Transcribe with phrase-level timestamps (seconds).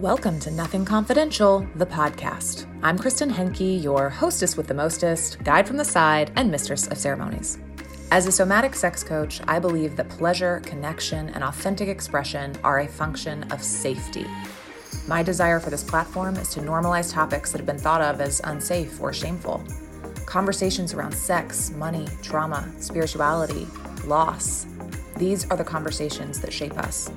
[0.00, 2.66] Welcome to Nothing Confidential, the podcast.
[2.82, 6.98] I'm Kristen Henke, your hostess with the mostest, guide from the side, and mistress of
[6.98, 7.58] ceremonies.
[8.10, 12.88] As a somatic sex coach, I believe that pleasure, connection, and authentic expression are a
[12.88, 14.26] function of safety.
[15.06, 18.40] My desire for this platform is to normalize topics that have been thought of as
[18.42, 19.62] unsafe or shameful.
[20.26, 23.68] Conversations around sex, money, trauma, spirituality,
[24.06, 24.66] loss.
[25.18, 27.12] These are the conversations that shape us.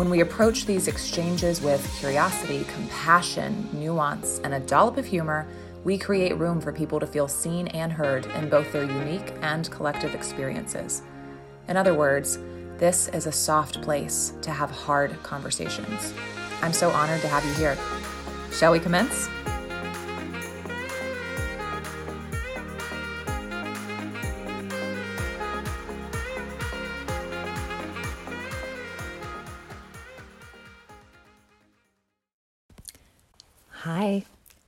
[0.00, 5.46] When we approach these exchanges with curiosity, compassion, nuance, and a dollop of humor,
[5.84, 9.70] we create room for people to feel seen and heard in both their unique and
[9.70, 11.02] collective experiences.
[11.68, 12.38] In other words,
[12.78, 16.14] this is a soft place to have hard conversations.
[16.62, 17.76] I'm so honored to have you here.
[18.52, 19.28] Shall we commence?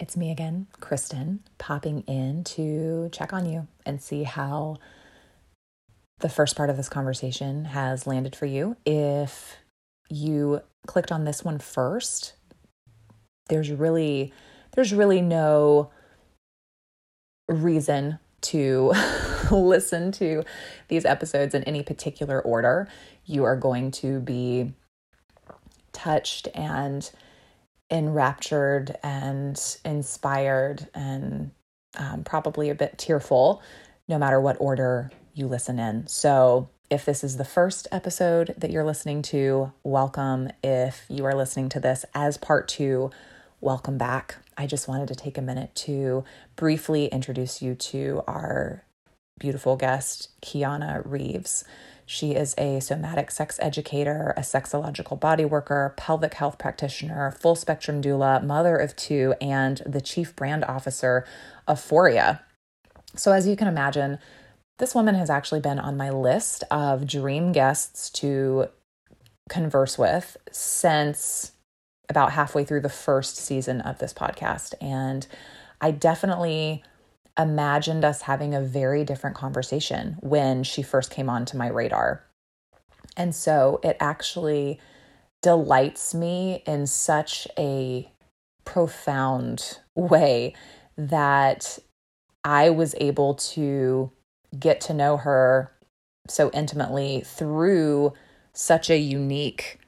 [0.02, 4.78] It's me again, Kristen, popping in to check on you and see how
[6.18, 8.76] the first part of this conversation has landed for you.
[8.84, 9.58] If
[10.10, 12.34] you clicked on this one first,
[13.48, 14.32] there's really
[14.74, 15.92] there's really no
[17.48, 18.92] reason to
[19.52, 20.42] listen to
[20.88, 22.88] these episodes in any particular order.
[23.24, 24.72] You are going to be
[25.92, 27.08] touched and
[27.92, 31.50] enraptured and inspired and
[31.96, 33.62] um, probably a bit tearful,
[34.08, 36.06] no matter what order you listen in.
[36.06, 40.50] So, if this is the first episode that you're listening to, welcome.
[40.62, 43.10] If you are listening to this as part two,
[43.62, 44.36] welcome back.
[44.58, 46.24] I just wanted to take a minute to
[46.56, 48.84] briefly introduce you to our
[49.38, 51.64] beautiful guest, Kiana Reeves.
[52.06, 58.02] She is a somatic sex educator, a sexological body worker, pelvic health practitioner, full spectrum
[58.02, 61.24] doula, mother of two, and the chief brand officer
[61.66, 62.40] of Foria.
[63.14, 64.18] So, as you can imagine,
[64.78, 68.68] this woman has actually been on my list of dream guests to
[69.48, 71.52] converse with since
[72.08, 74.74] about halfway through the first season of this podcast.
[74.80, 75.26] And
[75.80, 76.82] I definitely
[77.38, 82.24] imagined us having a very different conversation when she first came onto my radar.
[83.16, 84.80] And so it actually
[85.42, 88.10] delights me in such a
[88.64, 90.54] profound way
[90.96, 91.78] that
[92.44, 94.10] I was able to
[94.58, 95.72] get to know her
[96.28, 98.12] so intimately through
[98.52, 99.80] such a unique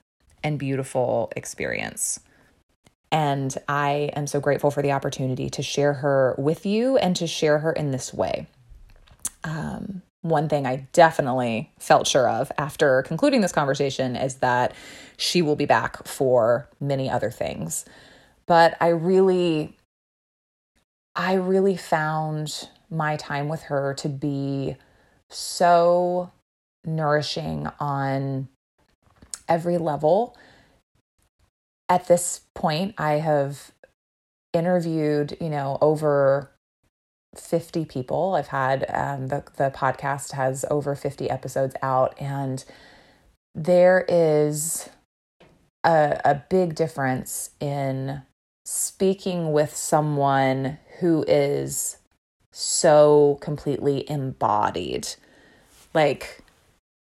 [0.43, 2.21] and beautiful experience.
[3.15, 7.29] And I am so grateful for the opportunity to share her with you and to
[7.29, 8.49] share her in this way.
[9.45, 14.75] Um, one thing I definitely felt sure of after concluding this conversation is that
[15.17, 17.85] she will be back for many other things.
[18.47, 19.77] But I really,
[21.15, 24.75] I really found my time with her to be
[25.31, 26.33] so
[26.85, 28.49] nourishing on
[29.49, 30.37] every level
[31.89, 33.73] at this point, I have
[34.53, 36.51] interviewed, you know, over
[37.37, 38.35] 50 people.
[38.35, 42.65] I've had um, the, the podcast has over 50 episodes out, and
[43.55, 44.89] there is
[45.85, 48.23] a, a big difference in
[48.65, 51.99] speaking with someone who is
[52.53, 55.09] so completely embodied.
[55.93, 56.43] Like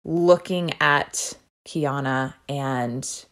[0.05, 1.34] looking at
[1.66, 3.25] Kiana and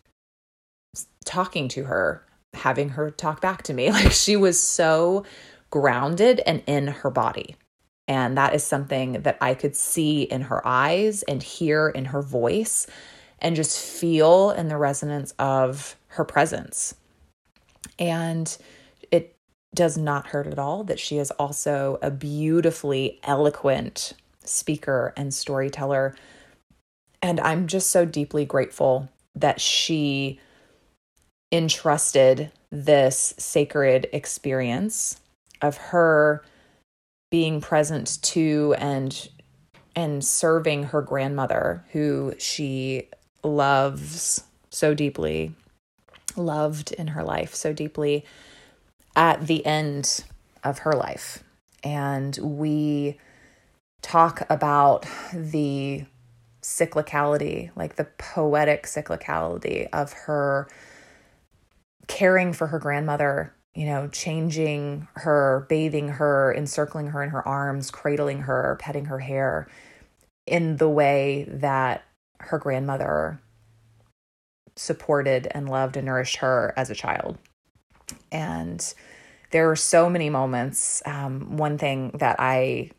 [1.24, 2.24] talking to her,
[2.54, 3.90] having her talk back to me.
[3.92, 5.24] Like she was so
[5.70, 7.56] grounded and in her body.
[8.06, 12.22] And that is something that I could see in her eyes and hear in her
[12.22, 12.86] voice
[13.38, 16.94] and just feel in the resonance of her presence.
[17.98, 18.56] And
[19.10, 19.36] it
[19.74, 24.12] does not hurt at all that she is also a beautifully eloquent
[24.44, 26.14] speaker and storyteller.
[27.22, 30.40] And I'm just so deeply grateful that she
[31.54, 35.20] entrusted this sacred experience
[35.62, 36.42] of her
[37.30, 39.28] being present to and
[39.96, 43.08] and serving her grandmother who she
[43.44, 45.54] loves so deeply
[46.36, 48.24] loved in her life so deeply
[49.14, 50.24] at the end
[50.64, 51.44] of her life.
[51.84, 53.16] And we
[54.02, 56.04] talk about the
[56.62, 60.66] cyclicality like the poetic cyclicality of her
[62.06, 67.90] caring for her grandmother, you know, changing her, bathing her, encircling her in her arms,
[67.90, 69.68] cradling her, petting her hair
[70.46, 72.04] in the way that
[72.40, 73.40] her grandmother
[74.76, 77.38] supported and loved and nourished her as a child.
[78.30, 78.94] And
[79.50, 81.02] there are so many moments.
[81.06, 82.90] Um, one thing that I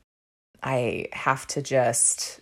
[0.64, 2.40] I have to just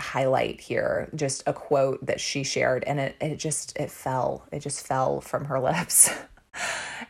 [0.00, 4.60] highlight here just a quote that she shared and it, it just it fell it
[4.60, 6.10] just fell from her lips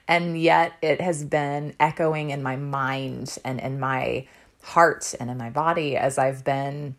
[0.09, 4.27] and yet it has been echoing in my mind and in my
[4.63, 6.97] heart and in my body as i've been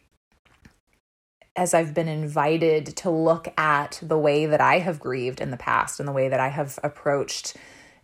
[1.59, 5.57] as I've been invited to look at the way that I have grieved in the
[5.57, 7.57] past and the way that I have approached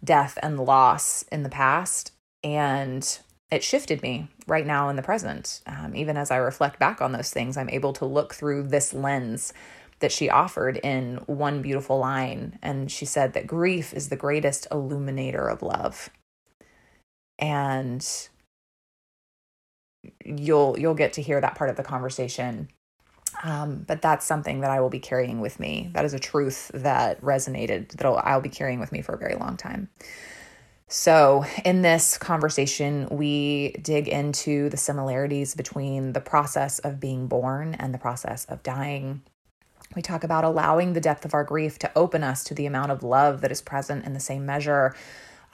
[0.03, 2.11] death and loss in the past.
[2.43, 3.17] And
[3.51, 5.61] it shifted me right now in the present.
[5.67, 8.93] Um, even as I reflect back on those things, I'm able to look through this
[8.93, 9.53] lens
[9.99, 12.59] that she offered in one beautiful line.
[12.61, 16.09] And she said that grief is the greatest illuminator of love.
[17.39, 18.05] And
[20.23, 22.69] you'll you'll get to hear that part of the conversation
[23.43, 25.89] um, but that's something that I will be carrying with me.
[25.93, 29.17] That is a truth that resonated that I'll, I'll be carrying with me for a
[29.17, 29.89] very long time.
[30.87, 37.73] So, in this conversation, we dig into the similarities between the process of being born
[37.79, 39.23] and the process of dying.
[39.95, 42.91] We talk about allowing the depth of our grief to open us to the amount
[42.91, 44.95] of love that is present in the same measure,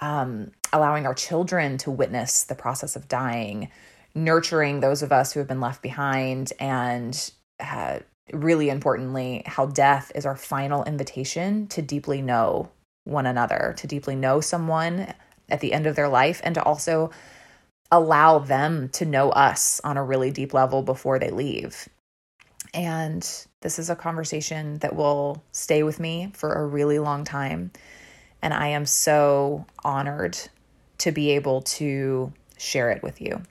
[0.01, 3.69] um, allowing our children to witness the process of dying,
[4.13, 7.31] nurturing those of us who have been left behind, and
[7.61, 7.99] uh,
[8.33, 12.69] really importantly, how death is our final invitation to deeply know
[13.03, 15.13] one another, to deeply know someone
[15.49, 17.11] at the end of their life, and to also
[17.91, 21.89] allow them to know us on a really deep level before they leave.
[22.73, 23.21] And
[23.61, 27.71] this is a conversation that will stay with me for a really long time.
[28.41, 30.37] And I am so honored
[30.99, 33.41] to be able to share it with you.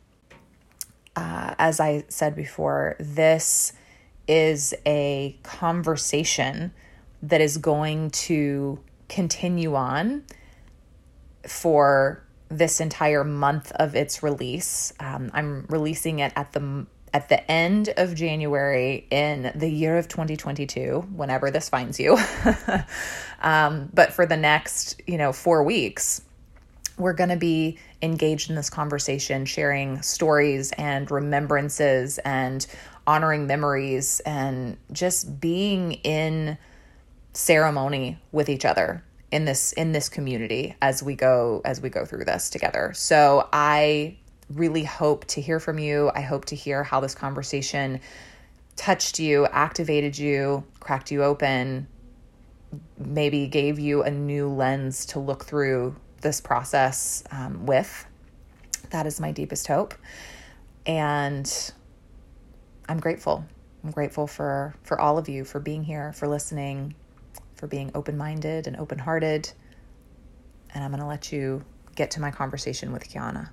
[1.16, 3.72] Uh, as I said before, this
[4.26, 6.72] is a conversation
[7.22, 8.78] that is going to
[9.10, 10.24] continue on
[11.46, 14.92] for this entire month of its release.
[14.98, 20.06] Um, I'm releasing it at the at the end of January in the year of
[20.06, 22.16] 2022, whenever this finds you.
[23.42, 26.22] um, but for the next, you know, four weeks,
[26.96, 32.64] we're going to be engaged in this conversation, sharing stories and remembrances and
[33.08, 36.56] honoring memories and just being in
[37.32, 42.04] ceremony with each other in this in this community as we go as we go
[42.04, 42.92] through this together.
[42.94, 44.16] So I
[44.48, 46.10] really hope to hear from you.
[46.14, 48.00] I hope to hear how this conversation
[48.76, 51.86] touched you, activated you, cracked you open,
[52.98, 58.06] maybe gave you a new lens to look through this process um, with.
[58.90, 59.94] That is my deepest hope.
[60.86, 61.72] And
[62.88, 63.44] I'm grateful.
[63.84, 66.94] I'm grateful for for all of you for being here, for listening,
[67.60, 69.52] for being open-minded and open-hearted.
[70.72, 71.62] And I'm going to let you
[71.94, 73.50] get to my conversation with Kiana.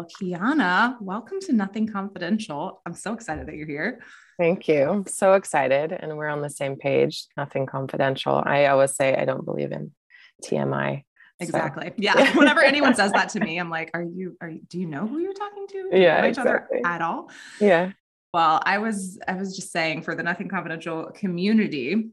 [0.00, 2.80] Well, Kiana, welcome to Nothing Confidential.
[2.86, 4.00] I'm so excited that you're here.
[4.38, 4.88] Thank you.
[4.88, 5.92] I'm so excited.
[5.92, 7.26] And we're on the same page.
[7.36, 8.42] Nothing confidential.
[8.42, 9.92] I always say I don't believe in
[10.42, 11.04] TMI.
[11.38, 11.88] Exactly.
[11.88, 11.94] So.
[11.98, 12.34] Yeah.
[12.38, 15.06] Whenever anyone says that to me, I'm like, are you, are you, do you know
[15.06, 15.90] who you're talking to?
[15.92, 16.24] Yeah.
[16.24, 16.78] Each exactly.
[16.78, 17.30] other at all?
[17.60, 17.92] Yeah.
[18.32, 22.12] Well, I was, I was just saying for the Nothing Confidential community,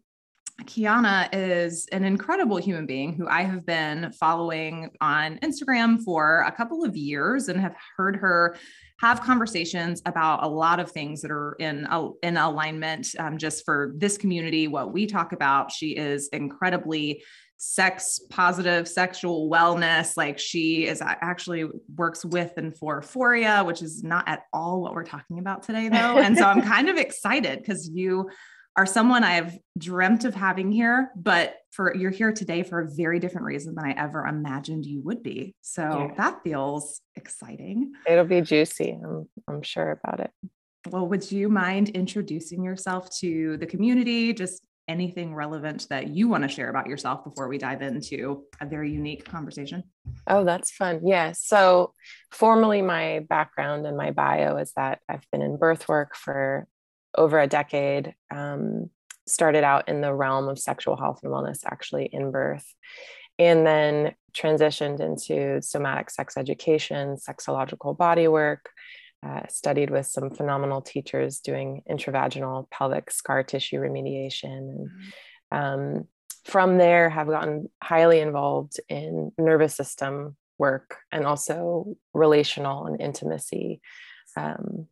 [0.64, 6.52] Kiana is an incredible human being who I have been following on Instagram for a
[6.52, 8.58] couple of years and have heard her
[9.00, 11.88] have conversations about a lot of things that are in
[12.24, 15.72] in alignment um, just for this community what we talk about.
[15.72, 17.24] She is incredibly
[17.58, 20.18] sex positive sexual wellness.
[20.18, 24.94] Like she is actually works with and for Foria which is not at all what
[24.94, 26.18] we're talking about today though.
[26.18, 28.30] And so I'm kind of excited because you
[28.78, 33.20] are someone I've dreamt of having here, but for you're here today for a very
[33.20, 35.56] different reason than I ever imagined you would be.
[35.62, 36.14] So yeah.
[36.16, 37.94] that feels exciting.
[38.08, 38.92] It'll be juicy.
[39.04, 40.32] I'm, I'm sure about it.
[40.90, 44.32] Well, would you mind introducing yourself to the community?
[44.32, 48.66] Just anything relevant that you want to share about yourself before we dive into a
[48.66, 49.84] very unique conversation?
[50.28, 51.02] Oh, that's fun.
[51.04, 51.34] Yeah.
[51.34, 51.94] So,
[52.32, 56.68] formally, my background and my bio is that I've been in birth work for
[57.18, 58.14] over a decade.
[58.32, 58.90] Um,
[59.28, 62.66] started out in the realm of sexual health and wellness, actually in birth,
[63.38, 68.70] and then transitioned into somatic sex education, sexological body work.
[69.26, 74.90] Uh, studied with some phenomenal teachers doing intravaginal pelvic scar tissue remediation and
[75.52, 76.08] Um,
[76.46, 83.82] from there, have gotten highly involved in nervous system work and also relational and intimacy
[84.36, 84.88] um,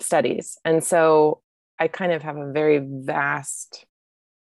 [0.00, 0.58] studies.
[0.64, 1.42] And so
[1.78, 3.84] I kind of have a very vast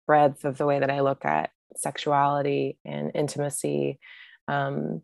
[0.06, 3.98] breadth of the way that I look at sexuality and intimacy.
[4.48, 5.02] Um,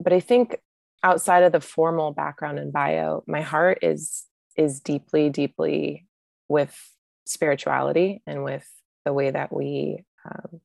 [0.00, 0.58] but I think
[1.02, 4.24] outside of the formal background and bio, my heart is
[4.56, 6.06] is deeply, deeply
[6.48, 6.76] with
[7.26, 8.68] spirituality and with
[9.04, 10.60] the way that we um,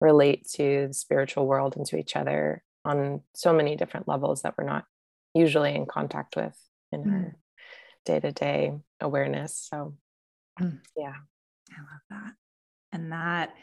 [0.00, 4.54] relate to the spiritual world and to each other on so many different levels that
[4.58, 4.84] we're not
[5.34, 6.58] usually in contact with
[6.90, 7.12] in mm.
[7.12, 7.36] our
[8.04, 9.94] day-to-day awareness so
[10.60, 10.78] mm.
[10.96, 11.14] yeah
[11.70, 12.32] i love that
[12.92, 13.54] and that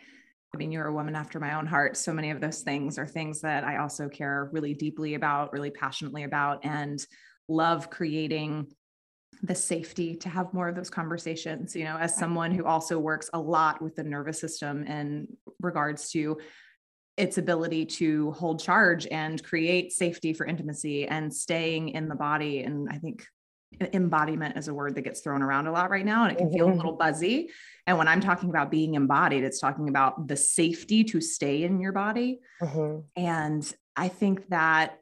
[0.54, 1.96] I mean, you're a woman after my own heart.
[1.96, 5.70] So many of those things are things that I also care really deeply about, really
[5.70, 7.06] passionately about, and
[7.48, 8.68] love creating
[9.44, 11.76] the safety to have more of those conversations.
[11.76, 15.28] You know, as someone who also works a lot with the nervous system in
[15.62, 16.40] regards to
[17.16, 22.62] its ability to hold charge and create safety for intimacy and staying in the body.
[22.62, 23.26] And I think
[23.94, 26.52] embodiment is a word that gets thrown around a lot right now and it can
[26.52, 26.78] feel a mm-hmm.
[26.78, 27.50] little buzzy.
[27.88, 31.80] And when I'm talking about being embodied, it's talking about the safety to stay in
[31.80, 32.40] your body.
[32.62, 33.02] Mm-hmm.
[33.16, 35.00] And I think that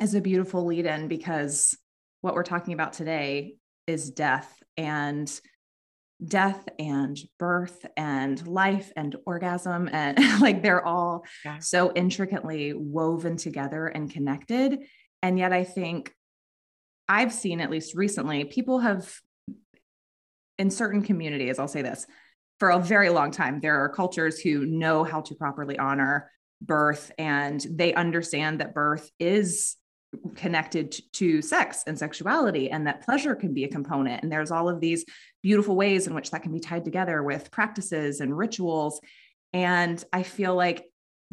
[0.00, 1.76] is a beautiful lead in because
[2.20, 5.40] what we're talking about today is death and
[6.24, 11.58] death and birth and life and orgasm and like they're all yeah.
[11.58, 14.78] so intricately woven together and connected
[15.22, 16.14] and yet i think
[17.08, 19.12] i've seen at least recently people have
[20.58, 22.06] in certain communities i'll say this
[22.58, 26.30] for a very long time there are cultures who know how to properly honor
[26.60, 29.76] birth and they understand that birth is
[30.34, 34.22] connected to sex and sexuality and that pleasure can be a component.
[34.22, 35.04] And there's all of these
[35.42, 39.00] beautiful ways in which that can be tied together with practices and rituals.
[39.52, 40.84] And i feel like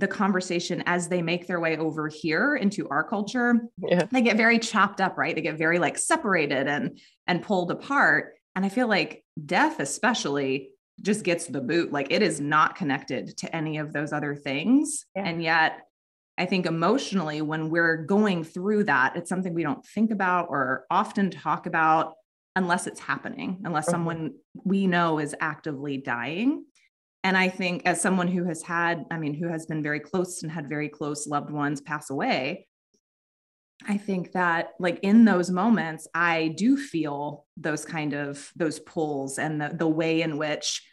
[0.01, 4.03] the conversation as they make their way over here into our culture yeah.
[4.11, 8.33] they get very chopped up right they get very like separated and and pulled apart
[8.55, 13.37] and i feel like death especially just gets the boot like it is not connected
[13.37, 15.23] to any of those other things yeah.
[15.23, 15.81] and yet
[16.37, 20.85] I think emotionally, when we're going through that, it's something we don't think about or
[20.89, 22.15] often talk about
[22.55, 23.91] unless it's happening, unless mm-hmm.
[23.91, 26.65] someone we know is actively dying.
[27.23, 30.41] And I think, as someone who has had, I mean, who has been very close
[30.41, 32.67] and had very close loved ones pass away,
[33.87, 39.37] I think that, like, in those moments, I do feel those kind of those pulls
[39.37, 40.83] and the, the way in which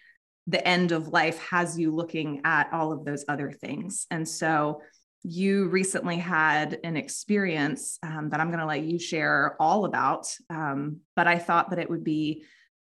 [0.46, 4.06] the end of life has you looking at all of those other things.
[4.10, 4.82] And so,
[5.24, 10.26] you recently had an experience um, that I'm going to let you share all about.
[10.48, 12.44] Um, but I thought that it would be,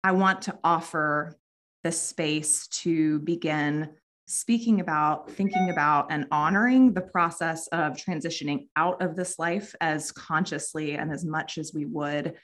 [0.03, 1.37] I want to offer
[1.85, 3.91] the space to begin
[4.26, 10.11] speaking about, thinking about, and honoring the process of transitioning out of this life as
[10.11, 12.35] consciously and as much as we would.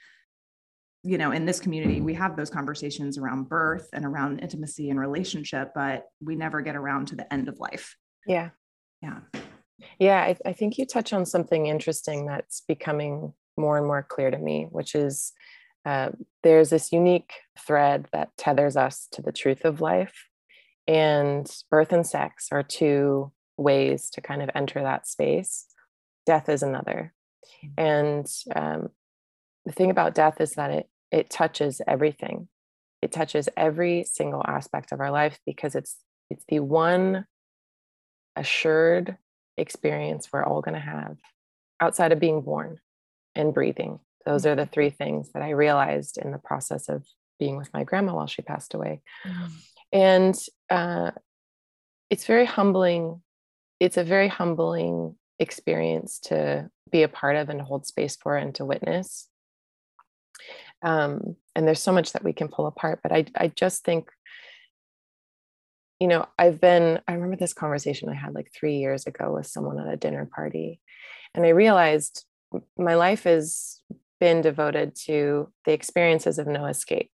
[1.03, 4.99] You know, in this community, we have those conversations around birth and around intimacy and
[4.99, 7.97] relationship, but we never get around to the end of life.
[8.27, 8.51] Yeah.
[9.01, 9.21] Yeah.
[9.99, 14.29] Yeah, I, I think you touch on something interesting that's becoming more and more clear
[14.29, 15.33] to me, which is
[15.85, 16.09] uh,
[16.43, 20.27] there's this unique thread that tethers us to the truth of life.
[20.87, 25.65] And birth and sex are two ways to kind of enter that space.
[26.25, 27.13] Death is another.
[27.63, 27.81] Mm-hmm.
[27.81, 28.89] And um,
[29.65, 32.47] the thing about death is that it it touches everything.
[33.01, 35.97] It touches every single aspect of our life because it's
[36.29, 37.25] it's the one
[38.35, 39.17] assured
[39.57, 41.17] experience we're all going to have
[41.81, 42.79] outside of being born
[43.35, 43.99] and breathing.
[44.25, 47.05] Those are the three things that I realized in the process of
[47.39, 49.01] being with my grandma while she passed away.
[49.25, 49.51] Mm.
[49.93, 50.35] And
[50.69, 51.11] uh,
[52.09, 53.21] it's very humbling.
[53.79, 58.37] It's a very humbling experience to be a part of and to hold space for
[58.37, 59.27] and to witness.
[60.83, 64.09] Um, and there's so much that we can pull apart, but I, I just think
[66.01, 69.45] you know, I've been, I remember this conversation I had like three years ago with
[69.45, 70.81] someone at a dinner party.
[71.35, 72.25] And I realized
[72.75, 73.79] my life has
[74.21, 77.11] been devoted to the experiences of no escape.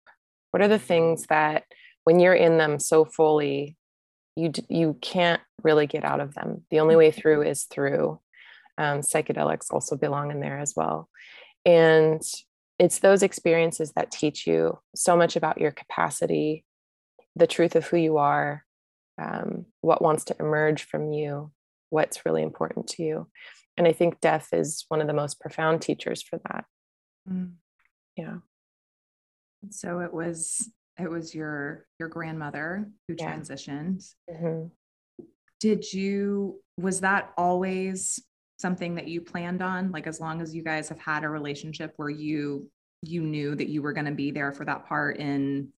[0.52, 1.64] What are the things that
[2.04, 3.78] when you're in them so fully,
[4.36, 6.66] you, you can't really get out of them?
[6.70, 8.20] The only way through is through.
[8.78, 11.10] Um, psychedelics also belong in there as well.
[11.66, 12.22] And
[12.78, 16.66] it's those experiences that teach you so much about your capacity,
[17.36, 18.66] the truth of who you are,
[19.20, 21.52] um, what wants to emerge from you,
[21.90, 23.28] what's really important to you.
[23.78, 26.66] And I think death is one of the most profound teachers for that.
[27.30, 27.54] Mm.
[28.16, 28.38] Yeah.
[29.70, 30.70] So it was
[31.00, 33.36] it was your your grandmother who Yeah.
[33.36, 34.14] transitioned.
[34.30, 34.72] Mhm.
[35.60, 38.20] Did you was that always
[38.60, 41.94] something that you planned on like as long as you guys have had a relationship
[41.98, 42.70] where you
[43.04, 45.72] you knew that you were going to be there for that part in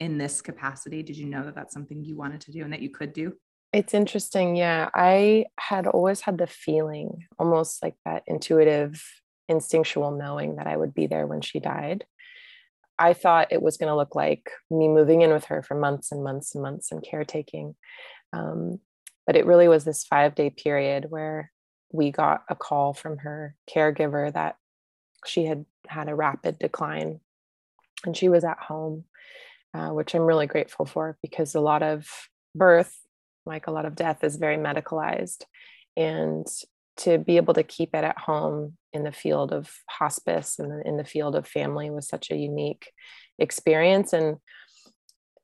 [0.00, 2.82] in this capacity did you know that that's something you wanted to do and that
[2.82, 3.32] you could do
[3.72, 4.54] It's interesting.
[4.56, 4.88] Yeah.
[4.94, 9.02] I had always had the feeling, almost like that intuitive,
[9.48, 12.04] instinctual knowing that I would be there when she died.
[12.98, 16.12] I thought it was going to look like me moving in with her for months
[16.12, 17.74] and months and months and caretaking.
[18.32, 18.78] Um,
[19.26, 21.50] but it really was this five day period where
[21.92, 24.56] we got a call from her caregiver that
[25.26, 27.20] she had had a rapid decline
[28.04, 29.04] and she was at home,
[29.72, 32.08] uh, which I'm really grateful for because a lot of
[32.54, 32.94] birth,
[33.46, 35.44] like a lot of death, is very medicalized.
[35.96, 36.46] And
[36.98, 40.96] to be able to keep it at home in the field of hospice and in
[40.96, 42.90] the field of family was such a unique
[43.38, 44.12] experience.
[44.12, 44.36] And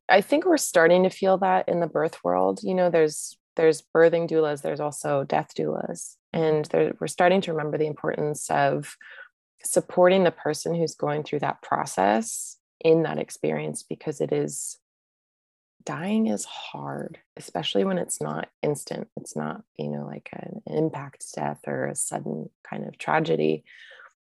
[0.07, 2.61] I think we're starting to feel that in the birth world.
[2.63, 7.51] You know, there's there's birthing doulas, there's also death doulas, and there, we're starting to
[7.51, 8.95] remember the importance of
[9.63, 14.77] supporting the person who's going through that process in that experience because it is
[15.85, 19.07] dying is hard especially when it's not instant.
[19.17, 23.63] It's not you know like an impact death or a sudden kind of tragedy.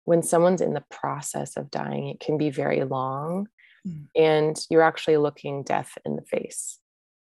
[0.05, 3.47] When someone's in the process of dying it can be very long
[3.87, 4.07] Mm.
[4.15, 6.79] and you're actually looking death in the face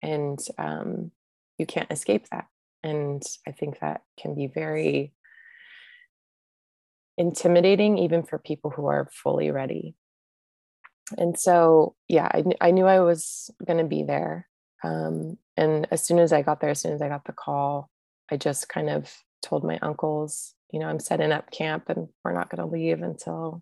[0.04, 1.10] and um,
[1.58, 2.46] you can't escape that.
[2.84, 5.14] And i think that can be very
[7.18, 9.96] intimidating even for people who are fully ready
[11.18, 14.48] and so yeah i, I knew i was going to be there
[14.84, 17.90] um, and as soon as i got there as soon as i got the call
[18.32, 22.34] i just kind of told my uncles you know i'm setting up camp and we're
[22.34, 23.62] not going to leave until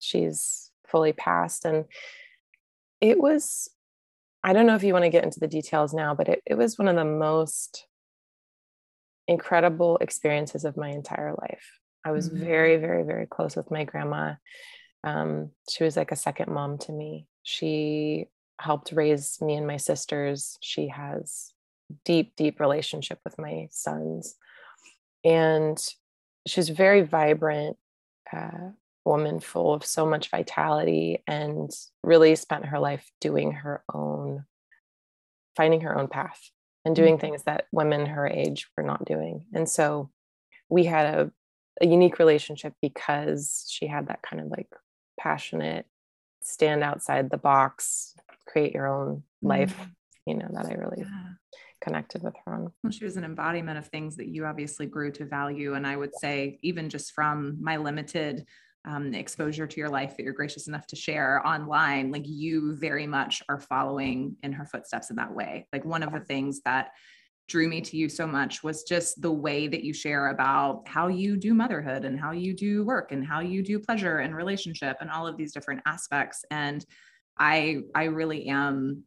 [0.00, 1.64] she's fully passed.
[1.64, 1.86] And
[3.00, 3.68] it was
[4.42, 6.54] i don't know if you want to get into the details now but it, it
[6.54, 7.86] was one of the most
[9.26, 11.80] incredible experiences of my entire life.
[12.04, 12.38] I was Mhm.
[12.38, 14.34] very very very close with my grandma
[15.04, 17.26] um, she was like a second mom to me.
[17.42, 20.56] She helped raise me and my sisters.
[20.60, 21.52] She has
[22.04, 24.36] deep deep relationship with my sons.
[25.22, 25.78] And
[26.46, 27.76] she's a very vibrant
[28.32, 28.70] uh,
[29.04, 31.70] woman full of so much vitality and
[32.02, 34.44] really spent her life doing her own
[35.56, 36.50] finding her own path
[36.84, 39.46] and doing things that women her age were not doing.
[39.54, 40.10] And so
[40.68, 41.30] we had a,
[41.80, 44.68] a unique relationship because she had that kind of like
[45.18, 45.86] passionate
[46.42, 48.14] stand outside the box
[48.46, 49.90] create your own life Mhm.
[50.26, 51.30] you know that i really yeah
[51.80, 55.10] connected with her on Well, she was an embodiment of things that you obviously grew
[55.12, 55.74] to value.
[55.74, 58.46] And I would say, even just from my limited
[58.86, 63.06] um, exposure to your life that you're gracious enough to share online, like you very
[63.06, 65.66] much are following in her footsteps in that way.
[65.74, 66.92] Like one of the things that
[67.48, 71.08] drew me to you so much was just the way that you share about how
[71.08, 74.96] you do motherhood and how you do work and how you do pleasure and relationship
[75.00, 76.44] and all of these different aspects.
[76.50, 76.84] And
[77.38, 79.04] I I really am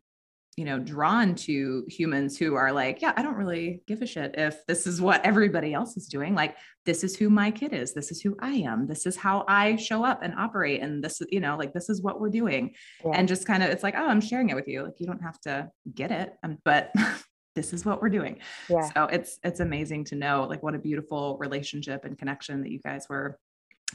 [0.57, 4.33] you know drawn to humans who are like yeah i don't really give a shit
[4.39, 6.33] if this is what everybody else is doing.
[6.33, 7.93] Like this is who my kid is.
[7.93, 8.87] This is who i am.
[8.87, 10.81] This is how i show up and operate.
[10.81, 12.73] And this you know like this is what we're doing.
[13.05, 13.11] Yeah.
[13.13, 14.83] and just kind of it's like oh i'm sharing it with you.
[14.83, 16.33] Like you don't have to get it.
[16.43, 16.91] Um, but
[17.57, 18.37] this is what we're doing
[18.69, 22.71] yeah so it's it's amazing to know like what a beautiful relationship and connection that
[22.71, 23.37] you guys were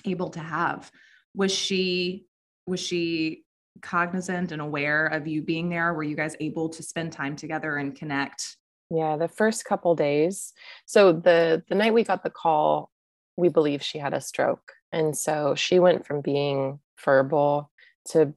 [0.05, 0.91] able to have
[1.35, 2.27] was she
[2.67, 3.45] was she
[3.81, 7.77] cognizant and aware of you being there were you guys able to spend time together
[7.77, 8.57] and connect
[8.91, 10.53] Yeah, the first couple days.
[10.85, 12.91] So the the night we got the call,
[13.37, 14.73] we believe she had a stroke.
[14.93, 17.71] And so she went from being verbal
[18.11, 18.35] to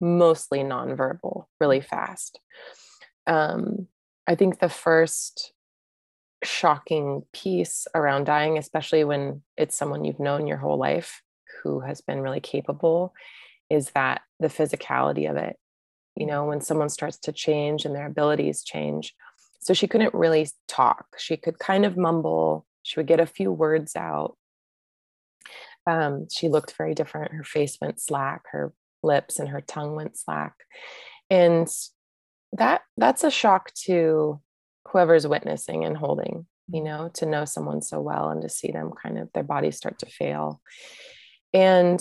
[0.00, 2.40] mostly nonverbal really fast.
[3.28, 3.86] Um,
[4.32, 5.52] I think the first
[6.42, 11.20] shocking piece around dying, especially when it's someone you've known your whole life
[11.62, 13.12] who has been really capable,
[13.68, 15.56] is that the physicality of it.
[16.16, 19.14] You know, when someone starts to change and their abilities change.
[19.60, 21.04] So she couldn't really talk.
[21.18, 22.64] She could kind of mumble.
[22.84, 24.38] She would get a few words out.
[25.86, 27.32] Um, she looked very different.
[27.32, 28.44] Her face went slack.
[28.52, 30.54] Her lips and her tongue went slack.
[31.28, 31.68] And
[32.52, 34.40] that that's a shock to
[34.88, 38.90] whoever's witnessing and holding, you know, to know someone so well and to see them
[39.02, 40.60] kind of their bodies start to fail.
[41.54, 42.00] And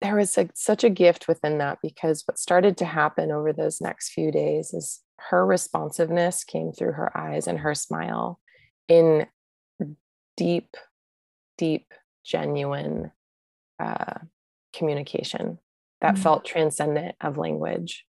[0.00, 3.80] there was a, such a gift within that because what started to happen over those
[3.80, 8.38] next few days is her responsiveness came through her eyes and her smile
[8.88, 9.26] in
[10.36, 10.76] deep,
[11.56, 11.92] deep,
[12.24, 13.10] genuine
[13.80, 14.18] uh,
[14.74, 15.58] communication
[16.00, 16.22] that mm-hmm.
[16.22, 18.04] felt transcendent of language.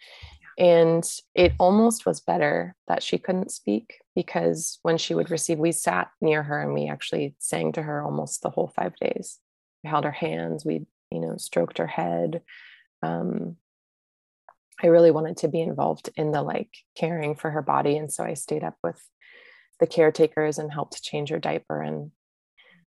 [0.60, 1.02] And
[1.34, 6.10] it almost was better that she couldn't speak because when she would receive, we sat
[6.20, 9.38] near her and we actually sang to her almost the whole five days.
[9.82, 12.42] We held her hands, we, you know, stroked her head.
[13.02, 13.56] Um,
[14.82, 17.96] I really wanted to be involved in the like caring for her body.
[17.96, 19.02] And so I stayed up with
[19.78, 21.80] the caretakers and helped change her diaper.
[21.80, 22.10] And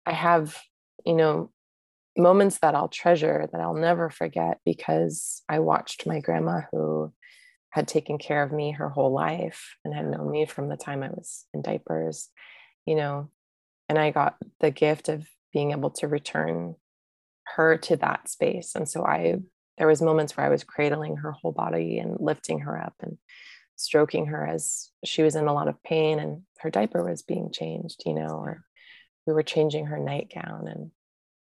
[0.05, 0.61] I have,
[1.05, 1.49] you know,
[2.17, 7.13] moments that I'll treasure that I'll never forget because I watched my grandma who
[7.73, 11.01] had taken care of me her whole life and had known me from the time
[11.01, 12.29] I was in diapers,
[12.85, 13.31] you know,
[13.89, 16.75] and I got the gift of being able to return
[17.55, 18.75] her to that space.
[18.75, 19.39] And so I,
[19.79, 23.17] there was moments where I was cradling her whole body and lifting her up and
[23.75, 27.51] stroking her as she was in a lot of pain and her diaper was being
[27.51, 28.63] changed, you know, or
[29.25, 30.91] we were changing her nightgown and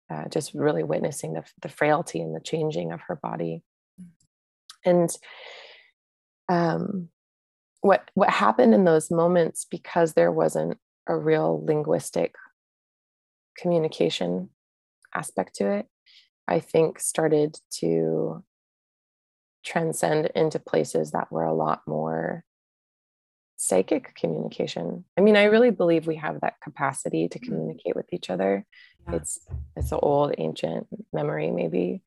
[0.10, 3.62] uh, just really witnessing the, the frailty and the changing of her body.
[4.02, 4.08] Mm.
[4.86, 5.18] And
[6.54, 7.10] um,
[7.82, 12.36] what what happened in those moments because there wasn't a real linguistic
[13.58, 14.50] communication
[15.14, 15.88] aspect to it
[16.48, 18.44] i think started to
[19.66, 22.44] transcend into places that were a lot more
[23.58, 27.52] psychic communication i mean i really believe we have that capacity to mm-hmm.
[27.52, 28.66] communicate with each other
[29.08, 29.16] yeah.
[29.16, 29.40] it's
[29.76, 32.02] it's an old ancient memory maybe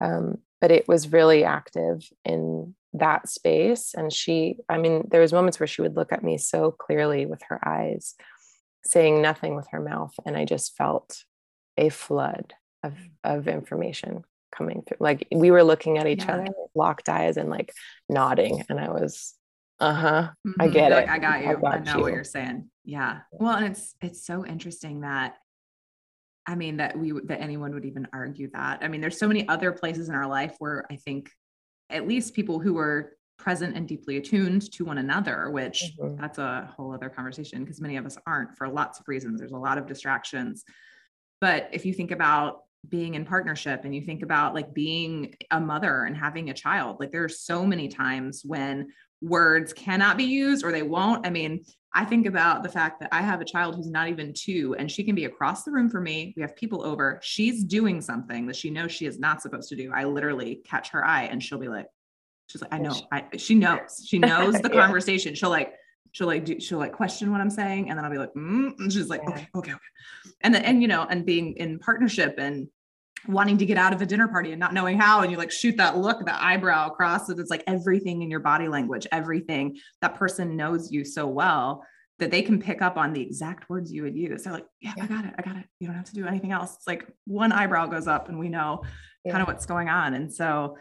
[0.00, 5.32] um, but it was really active in that space and she i mean there was
[5.32, 8.14] moments where she would look at me so clearly with her eyes
[8.84, 11.24] saying nothing with her mouth and i just felt
[11.76, 14.24] a flood of of information
[14.56, 14.98] coming through.
[15.00, 16.34] Like we were looking at each yeah.
[16.34, 17.72] other locked eyes and like
[18.08, 19.34] nodding and i was
[19.80, 20.60] uh-huh mm-hmm.
[20.60, 21.08] i get it.
[21.08, 21.50] I got you.
[21.50, 22.02] I, got I know you.
[22.02, 22.70] what you're saying.
[22.84, 23.20] Yeah.
[23.32, 25.36] Well and it's it's so interesting that
[26.46, 28.80] I mean that we that anyone would even argue that.
[28.82, 31.30] I mean, there's so many other places in our life where I think
[31.90, 36.20] at least people who are present and deeply attuned to one another, which mm-hmm.
[36.20, 39.38] that's a whole other conversation because many of us aren't for lots of reasons.
[39.38, 40.64] There's a lot of distractions.
[41.40, 45.60] But if you think about being in partnership and you think about like being a
[45.60, 48.88] mother and having a child, like there's so many times when
[49.20, 51.26] words cannot be used or they won't.
[51.26, 51.64] I mean,
[51.96, 54.92] I think about the fact that I have a child who's not even two and
[54.92, 56.34] she can be across the room from me.
[56.36, 57.18] We have people over.
[57.22, 59.90] She's doing something that she knows she is not supposed to do.
[59.94, 61.86] I literally catch her eye and she'll be like,
[62.48, 64.82] she's like, I know, I, she knows, she knows the yeah.
[64.82, 65.34] conversation.
[65.34, 65.72] She'll like,
[66.12, 67.88] she'll like do, she'll like question what I'm saying.
[67.88, 69.30] And then I'll be like, mm, and she's like, yeah.
[69.30, 69.80] okay, okay, okay.
[70.42, 72.68] And then, and, you know, and being in partnership and
[73.28, 75.50] wanting to get out of a dinner party and not knowing how and you like
[75.50, 79.76] shoot that look that eyebrow across it it's like everything in your body language everything
[80.00, 81.82] that person knows you so well
[82.18, 84.44] that they can pick up on the exact words you would use.
[84.44, 85.04] They're like yeah, yeah.
[85.04, 85.66] i got it i got it.
[85.80, 86.74] You don't have to do anything else.
[86.74, 88.82] It's like one eyebrow goes up and we know
[89.24, 89.32] yeah.
[89.32, 90.14] kind of what's going on.
[90.14, 90.78] And so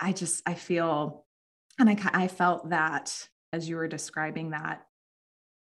[0.00, 1.24] i just i feel
[1.78, 4.82] and i i felt that as you were describing that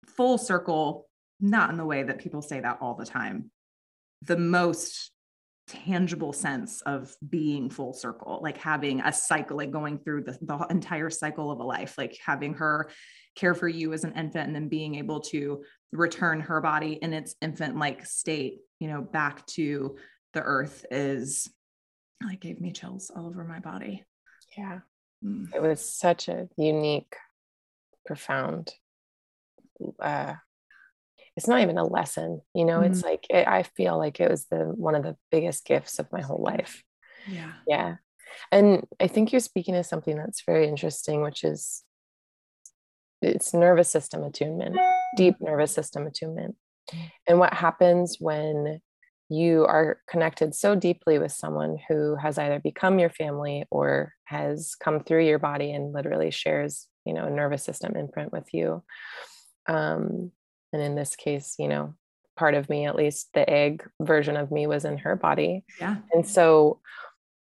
[0.08, 1.08] full circle
[1.40, 3.52] not in the way that people say that all the time.
[4.22, 5.12] The most
[5.68, 10.68] tangible sense of being full circle like having a cycle like going through the, the
[10.70, 12.90] entire cycle of a life like having her
[13.36, 17.14] care for you as an infant and then being able to return her body in
[17.14, 19.96] its infant like state you know back to
[20.34, 21.50] the earth is
[22.24, 24.04] like gave me chills all over my body
[24.56, 24.80] yeah
[25.24, 25.48] mm.
[25.54, 27.16] it was such a unique
[28.06, 28.72] profound
[30.00, 30.34] uh
[31.36, 32.92] it's not even a lesson you know mm-hmm.
[32.92, 36.12] it's like it, i feel like it was the one of the biggest gifts of
[36.12, 36.84] my whole life.
[37.28, 37.54] Yeah.
[37.68, 37.96] Yeah.
[38.52, 41.84] And i think you're speaking to something that's very interesting which is
[43.22, 44.78] it's nervous system attunement
[45.16, 46.56] deep nervous system attunement.
[46.94, 47.12] Mm.
[47.28, 48.80] and what happens when
[49.30, 54.76] you are connected so deeply with someone who has either become your family or has
[54.76, 58.84] come through your body and literally shares you know a nervous system imprint with you
[59.68, 60.32] um,
[60.76, 61.96] and in this case you know
[62.36, 65.64] part of me at least the egg version of me was in her body.
[65.80, 65.98] Yeah.
[66.12, 66.80] And so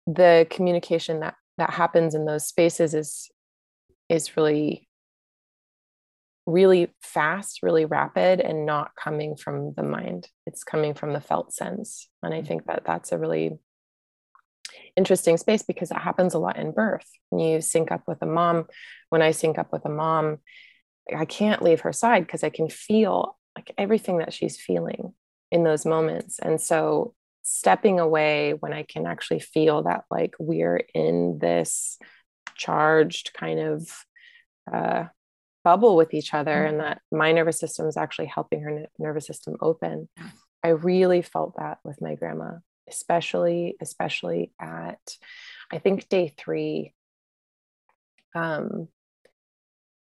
[0.06, 3.30] the communication that that happens in those spaces is
[4.08, 4.88] is really
[6.46, 10.28] really fast really rapid and not coming from the mind.
[10.46, 12.08] It's coming from the felt sense.
[12.22, 12.46] And i mm-hmm.
[12.46, 13.58] think that that's a really
[14.96, 17.08] interesting space because it happens a lot in birth.
[17.28, 18.66] When you sync up with a mom
[19.10, 20.38] when i sync up with a mom
[21.16, 25.14] I can't leave her side because I can feel like everything that she's feeling
[25.50, 26.38] in those moments.
[26.38, 31.98] And so stepping away when I can actually feel that like we're in this
[32.54, 34.04] charged kind of
[34.72, 35.04] uh,
[35.64, 36.68] bubble with each other mm-hmm.
[36.68, 40.08] and that my nervous system is actually helping her nervous system open.
[40.62, 42.58] I really felt that with my grandma,
[42.88, 45.00] especially, especially at
[45.72, 46.92] I think day three,
[48.34, 48.88] um,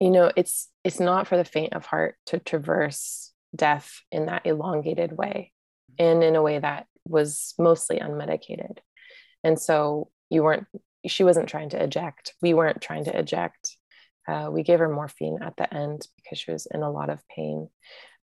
[0.00, 4.46] you know, it's it's not for the faint of heart to traverse death in that
[4.46, 5.52] elongated way
[5.98, 8.78] and in a way that was mostly unmedicated.
[9.44, 10.66] And so you weren't,
[11.06, 12.34] she wasn't trying to eject.
[12.40, 13.76] We weren't trying to eject.
[14.28, 17.26] Uh, we gave her morphine at the end because she was in a lot of
[17.28, 17.68] pain.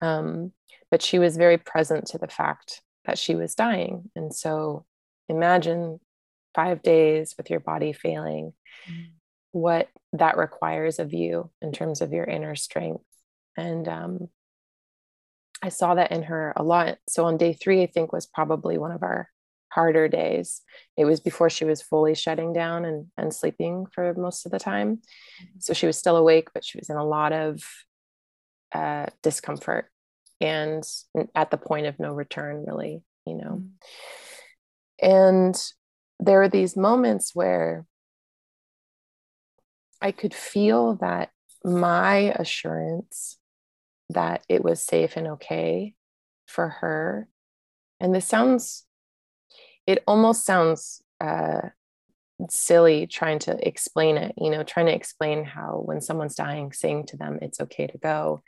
[0.02, 0.52] Um,
[0.92, 4.12] but she was very present to the fact that she was dying.
[4.16, 4.86] And so
[5.30, 6.00] imagine
[6.54, 8.54] five days with your body failing,
[8.90, 9.06] mm.
[9.56, 13.06] What that requires of you in terms of your inner strength.
[13.56, 14.28] And um,
[15.64, 16.98] I saw that in her a lot.
[17.08, 19.30] So on day three, I think was probably one of our
[19.70, 20.62] harder days.
[20.98, 24.60] It was before she was fully shutting down and, and sleeping for most of the
[24.60, 24.98] time.
[24.98, 25.60] Mm-hmm.
[25.60, 27.64] So she was still awake, but she was in a lot of
[28.74, 29.90] uh, discomfort
[30.42, 30.84] and
[31.34, 33.64] at the point of no return, really, you know.
[35.02, 35.10] Mm-hmm.
[35.10, 35.72] And
[36.20, 37.86] there were these moments where
[40.02, 41.30] I could feel that
[41.64, 43.38] my assurance
[44.10, 45.96] that it was safe and okay
[46.46, 47.28] for her.
[48.00, 48.86] And this sounds,
[49.88, 51.70] it almost sounds uh,
[52.50, 57.08] silly trying to explain it, you know, trying to explain how when someone's dying, saying
[57.08, 58.42] to them, it's okay to go.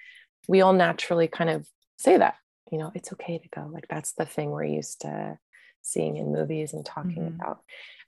[0.48, 2.36] We all naturally kind of say that,
[2.72, 3.70] you know, it's okay to go.
[3.72, 5.40] Like that's the thing we're used to
[5.82, 7.42] seeing in movies and talking mm-hmm.
[7.42, 7.62] about.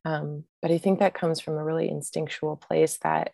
[0.06, 3.32] Um, but I think that comes from a really instinctual place that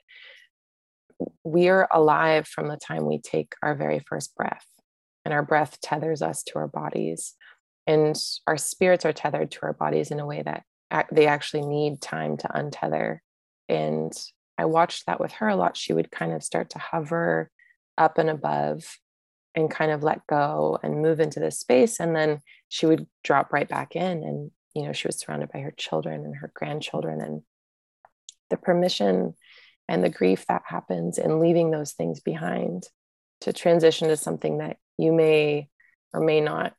[1.43, 4.65] we're alive from the time we take our very first breath,
[5.23, 7.36] and our breath tethers us to our bodies.
[7.88, 10.63] And our spirits are tethered to our bodies in a way that
[11.12, 13.19] they actually need time to untether.
[13.69, 14.12] And
[14.58, 15.78] I watched that with her a lot.
[15.78, 17.51] She would kind of start to hover
[17.97, 18.97] up and above
[19.54, 21.99] and kind of let go and move into this space.
[21.99, 24.23] And then she would drop right back in.
[24.23, 27.21] And, you know, she was surrounded by her children and her grandchildren.
[27.21, 27.41] And
[28.49, 29.33] the permission
[29.88, 32.83] and the grief that happens in leaving those things behind
[33.41, 35.69] to transition to something that you may
[36.13, 36.73] or may not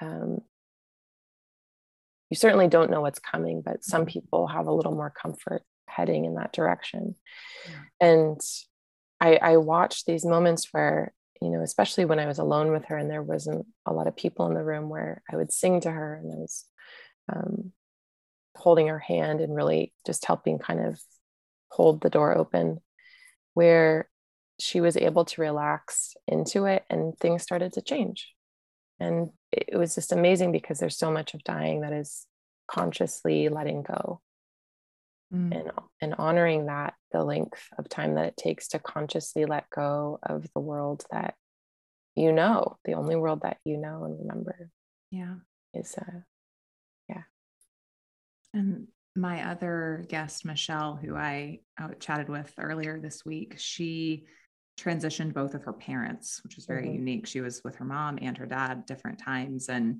[0.00, 0.38] um,
[2.30, 4.10] you certainly don't know what's coming but some mm-hmm.
[4.10, 7.14] people have a little more comfort heading in that direction
[7.66, 8.08] yeah.
[8.08, 8.40] and
[9.20, 12.96] I, I watched these moments where you know especially when i was alone with her
[12.96, 15.90] and there wasn't a lot of people in the room where i would sing to
[15.90, 16.64] her and i was
[17.32, 17.72] um,
[18.58, 21.00] holding her hand and really just helping kind of
[21.70, 22.80] hold the door open
[23.54, 24.08] where
[24.60, 28.32] she was able to relax into it and things started to change.
[29.00, 32.26] And it was just amazing because there's so much of dying that is
[32.68, 34.20] consciously letting go
[35.32, 35.54] mm.
[35.54, 40.18] and and honoring that the length of time that it takes to consciously let go
[40.22, 41.34] of the world that
[42.14, 44.70] you know the only world that you know and remember
[45.10, 45.34] yeah
[45.74, 46.20] is uh
[47.08, 47.22] yeah
[48.54, 48.88] and
[49.18, 54.24] my other guest, Michelle, who I uh, chatted with earlier this week, she
[54.78, 56.94] transitioned both of her parents, which was very mm-hmm.
[56.94, 57.26] unique.
[57.26, 59.68] She was with her mom and her dad different times.
[59.68, 59.98] And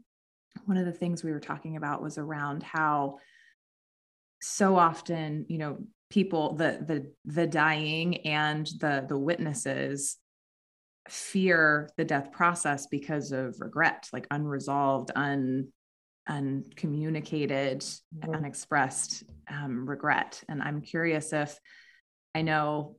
[0.67, 3.19] one of the things we were talking about was around how
[4.41, 5.79] so often, you know,
[6.11, 10.17] people, the the the dying and the the witnesses
[11.09, 15.69] fear the death process because of regret, like unresolved, un
[16.29, 18.35] uncommunicated, mm-hmm.
[18.35, 20.43] unexpressed um, regret.
[20.49, 21.59] And I'm curious if
[22.35, 22.97] I know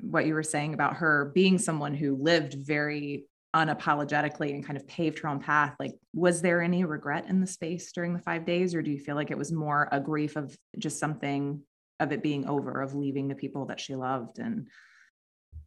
[0.00, 4.86] what you were saying about her being someone who lived very unapologetically and kind of
[4.86, 5.74] paved her own path.
[5.78, 8.98] Like, was there any regret in the space during the five days, or do you
[8.98, 11.62] feel like it was more a grief of just something
[12.00, 14.38] of it being over, of leaving the people that she loved?
[14.38, 14.68] And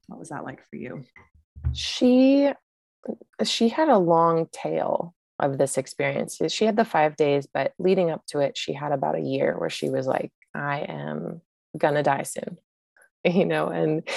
[0.08, 1.04] what was that like for you?
[1.74, 2.52] She
[3.44, 6.40] she had a long tail of this experience.
[6.50, 9.58] She had the five days, but leading up to it, she had about a year
[9.58, 11.42] where she was like, I am
[11.78, 12.58] gonna die soon,
[13.24, 14.08] you know, and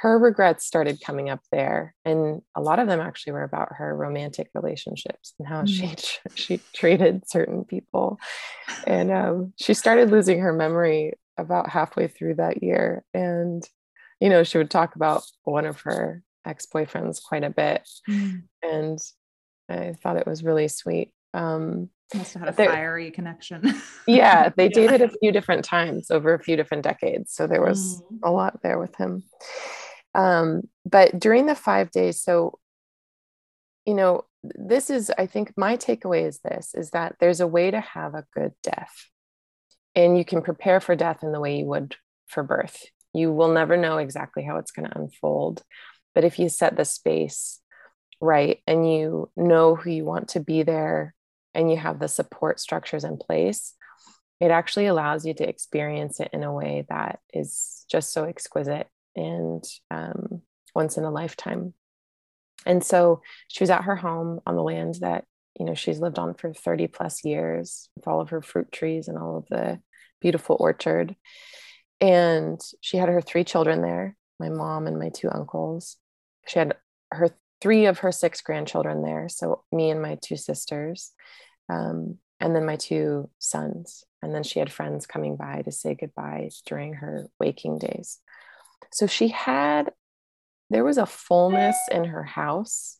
[0.00, 1.94] her regrets started coming up there.
[2.06, 5.94] And a lot of them actually were about her romantic relationships and how she
[6.34, 8.18] she treated certain people.
[8.86, 13.04] And um, she started losing her memory about halfway through that year.
[13.12, 13.62] And,
[14.20, 17.86] you know, she would talk about one of her ex-boyfriends quite a bit.
[18.08, 18.38] Mm-hmm.
[18.62, 18.98] And
[19.68, 21.12] I thought it was really sweet.
[21.34, 23.74] Um, Must have had a fiery connection.
[24.06, 27.34] yeah, they dated a few different times over a few different decades.
[27.34, 28.18] So there was mm.
[28.22, 29.24] a lot there with him.
[30.14, 32.58] Um, but during the five days, so,
[33.86, 37.70] you know, this is, I think my takeaway is this is that there's a way
[37.70, 38.94] to have a good death.
[39.94, 41.96] And you can prepare for death in the way you would
[42.26, 42.84] for birth.
[43.12, 45.62] You will never know exactly how it's going to unfold.
[46.14, 47.60] But if you set the space
[48.20, 51.14] right and you know who you want to be there
[51.54, 53.74] and you have the support structures in place
[54.40, 58.88] it actually allows you to experience it in a way that is just so exquisite
[59.16, 60.42] and um,
[60.74, 61.74] once in a lifetime.
[62.66, 65.24] And so she was at her home on the land that
[65.58, 69.08] you know she's lived on for 30 plus years with all of her fruit trees
[69.08, 69.80] and all of the
[70.20, 71.16] beautiful orchard.
[72.00, 75.96] And she had her three children there, my mom and my two uncles.
[76.46, 76.76] She had
[77.10, 81.12] her three of her six grandchildren there, so me and my two sisters.
[81.68, 84.04] Um, and then my two sons.
[84.22, 88.18] And then she had friends coming by to say goodbye during her waking days.
[88.92, 89.92] So she had,
[90.70, 92.98] there was a fullness in her house.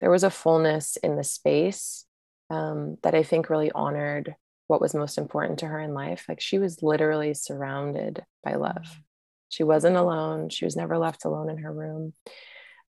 [0.00, 2.04] There was a fullness in the space
[2.50, 4.34] um, that I think really honored
[4.66, 6.24] what was most important to her in life.
[6.28, 9.00] Like she was literally surrounded by love.
[9.48, 10.48] She wasn't alone.
[10.48, 12.12] She was never left alone in her room.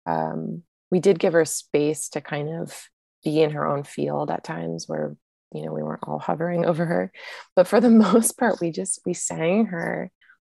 [0.06, 2.88] Um, we did give her space to kind of
[3.24, 5.16] be in her own field at times where
[5.52, 7.12] you know we weren't all hovering over her
[7.54, 10.10] but for the most part we just we sang her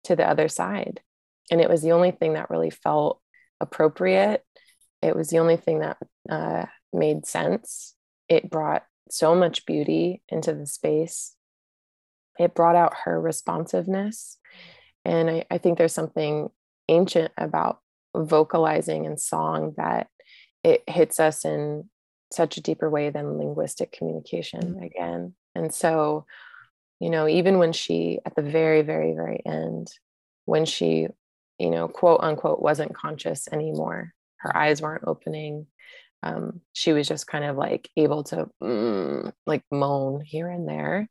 [0.05, 1.01] to the other side
[1.51, 3.21] and it was the only thing that really felt
[3.61, 4.45] appropriate
[5.03, 5.97] it was the only thing that
[6.29, 7.95] uh, made sense
[8.29, 11.35] it brought so much beauty into the space
[12.39, 14.39] it brought out her responsiveness
[15.05, 16.49] and I, I think there's something
[16.89, 17.81] ancient about
[18.17, 20.09] vocalizing and song that
[20.65, 21.89] it hits us in
[22.33, 24.83] such a deeper way than linguistic communication mm-hmm.
[24.83, 25.35] again.
[25.55, 26.27] And so,
[27.01, 29.91] you know, even when she, at the very, very, very end,
[30.45, 31.09] when she,
[31.59, 35.67] you know, quote unquote, wasn't conscious anymore, her eyes weren't opening.
[36.23, 41.09] Um, she was just kind of like able to mm, like moan here and there.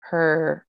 [0.00, 0.66] Her,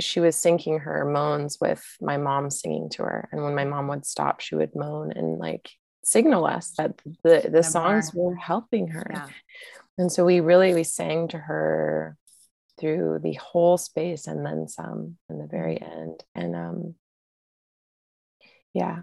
[0.00, 3.28] she was syncing her moans with my mom singing to her.
[3.30, 5.70] And when my mom would stop, she would moan and like
[6.04, 9.28] signal us that the the songs were helping her yeah.
[9.98, 12.16] and so we really we sang to her
[12.78, 16.00] through the whole space and then some in the very mm-hmm.
[16.00, 16.94] end and um
[18.74, 19.02] yeah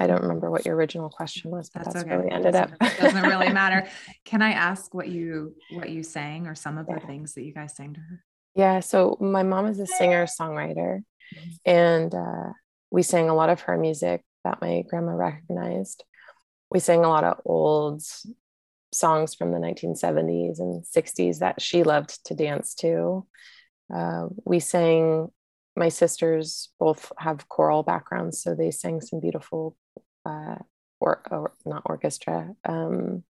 [0.00, 2.16] I don't remember what your original question was, but that's, that's okay.
[2.16, 2.76] where we ended up.
[2.98, 3.86] doesn't really matter.
[4.24, 6.98] Can I ask what you what you sang or some of yeah.
[6.98, 8.24] the things that you guys sang to her?
[8.56, 8.80] Yeah.
[8.80, 11.04] So my mom is a singer songwriter,
[11.36, 11.50] mm-hmm.
[11.64, 12.54] and uh,
[12.90, 16.02] we sang a lot of her music that my grandma recognized
[16.74, 18.02] we sang a lot of old
[18.92, 23.26] songs from the 1970s and 60s that she loved to dance to.
[23.94, 25.28] Uh, we sang,
[25.76, 29.76] my sisters both have choral backgrounds, so they sang some beautiful,
[30.24, 30.56] uh,
[31.00, 32.54] or, or not orchestra.
[32.64, 33.24] Um,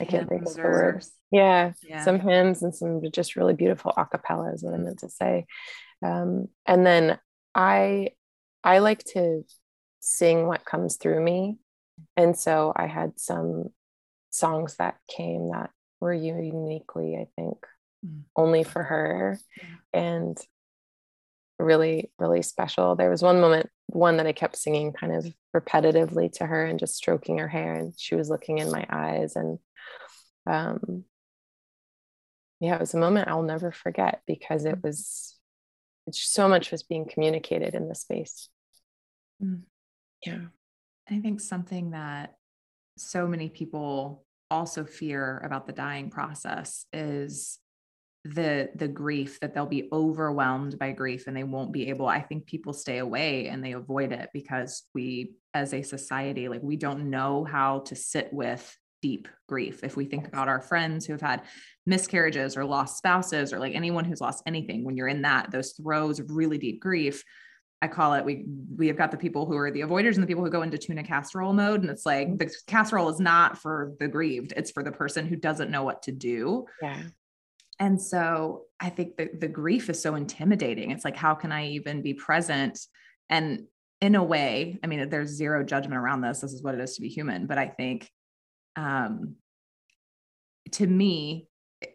[0.00, 1.04] I can't think of the word.
[1.30, 4.98] Yeah, yeah, some hymns and some just really beautiful a cappella is what I meant
[5.00, 5.46] to say.
[6.04, 7.18] Um, and then
[7.54, 8.10] I,
[8.62, 9.44] I like to
[10.00, 11.56] sing what comes through me
[12.16, 13.70] and so I had some
[14.30, 15.70] songs that came that
[16.00, 17.58] were uniquely, I think,
[18.04, 18.22] mm.
[18.34, 19.38] only for her
[19.92, 20.38] and
[21.58, 22.96] really, really special.
[22.96, 26.78] There was one moment, one that I kept singing kind of repetitively to her and
[26.78, 29.36] just stroking her hair, and she was looking in my eyes.
[29.36, 29.58] And
[30.46, 31.04] um,
[32.60, 35.38] yeah, it was a moment I'll never forget because it was
[36.10, 38.48] so much was being communicated in the space.
[39.42, 39.62] Mm.
[40.24, 40.46] Yeah.
[41.10, 42.34] I think something that
[42.96, 47.58] so many people also fear about the dying process is
[48.34, 52.20] the the grief that they'll be overwhelmed by grief and they won't be able i
[52.20, 56.76] think people stay away and they avoid it because we as a society like we
[56.76, 61.12] don't know how to sit with deep grief if we think about our friends who
[61.12, 61.42] have had
[61.84, 65.72] miscarriages or lost spouses or like anyone who's lost anything when you're in that those
[65.72, 67.22] throes of really deep grief
[67.82, 70.26] I call it we we have got the people who are the avoiders and the
[70.26, 73.92] people who go into tuna casserole mode and it's like the casserole is not for
[74.00, 76.64] the grieved it's for the person who doesn't know what to do.
[76.80, 77.02] Yeah.
[77.78, 80.90] And so I think that the grief is so intimidating.
[80.90, 82.78] It's like how can I even be present
[83.28, 83.64] and
[84.00, 86.40] in a way, I mean there's zero judgment around this.
[86.40, 88.10] This is what it is to be human, but I think
[88.76, 89.36] um
[90.72, 91.48] to me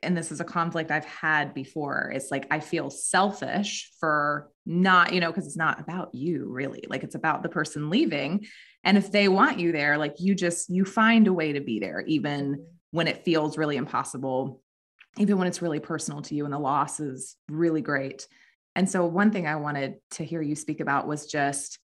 [0.04, 2.12] and this is a conflict I've had before.
[2.13, 6.84] It's like I feel selfish for not, you know, because it's not about you really.
[6.88, 8.45] Like it's about the person leaving.
[8.84, 11.80] And if they want you there, like you just you find a way to be
[11.80, 14.62] there, even when it feels really impossible,
[15.18, 18.28] even when it's really personal to you and the loss is really great.
[18.76, 21.80] And so one thing I wanted to hear you speak about was just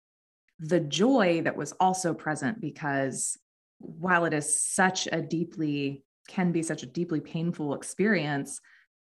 [0.58, 3.38] the joy that was also present because
[3.78, 8.60] while it is such a deeply can be such a deeply painful experience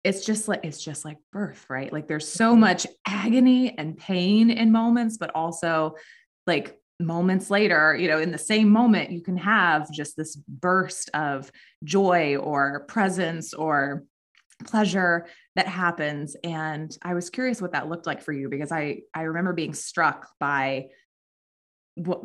[0.04, 4.50] it's just like it's just like birth right like there's so much agony and pain
[4.50, 5.96] in moments but also
[6.48, 11.10] like moments later you know in the same moment you can have just this burst
[11.14, 11.52] of
[11.84, 14.06] joy or presence or
[14.64, 16.36] pleasure that happens.
[16.44, 19.74] And i was curious what that looked like for you because i i remember being
[19.74, 20.88] struck by
[21.96, 22.22] what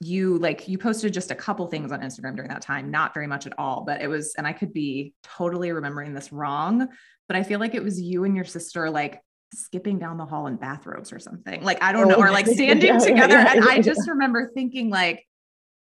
[0.00, 3.26] you like you posted just a couple things on instagram during that time not very
[3.26, 6.88] much at all but it was and i could be totally remembering this wrong
[7.28, 9.20] but i feel like it was you and your sister like
[9.54, 12.46] skipping down the hall in bathrobes or something like i don't oh, know or like
[12.58, 15.24] standing together and i just remember thinking like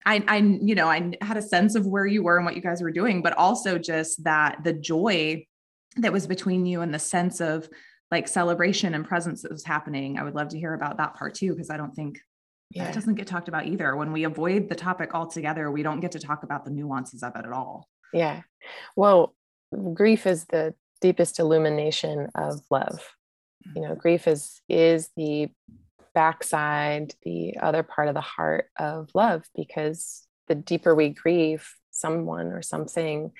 [0.06, 2.62] I, I, you know, I had a sense of where you were and what you
[2.62, 5.46] guys were doing, but also just that the joy
[5.98, 7.70] that was between you and the sense of
[8.10, 10.18] like celebration and presence that was happening.
[10.18, 12.20] I would love to hear about that part too, because I don't think
[12.72, 12.90] yeah.
[12.90, 13.96] it doesn't get talked about either.
[13.96, 17.36] When we avoid the topic altogether, we don't get to talk about the nuances of
[17.36, 17.88] it at all.
[18.14, 18.42] Yeah.
[18.96, 19.36] Well,
[19.94, 23.00] grief is the deepest illumination of love.
[23.76, 25.50] You know, grief is is the
[26.14, 32.48] backside, the other part of the heart of love, because the deeper we grieve someone
[32.48, 33.32] or something,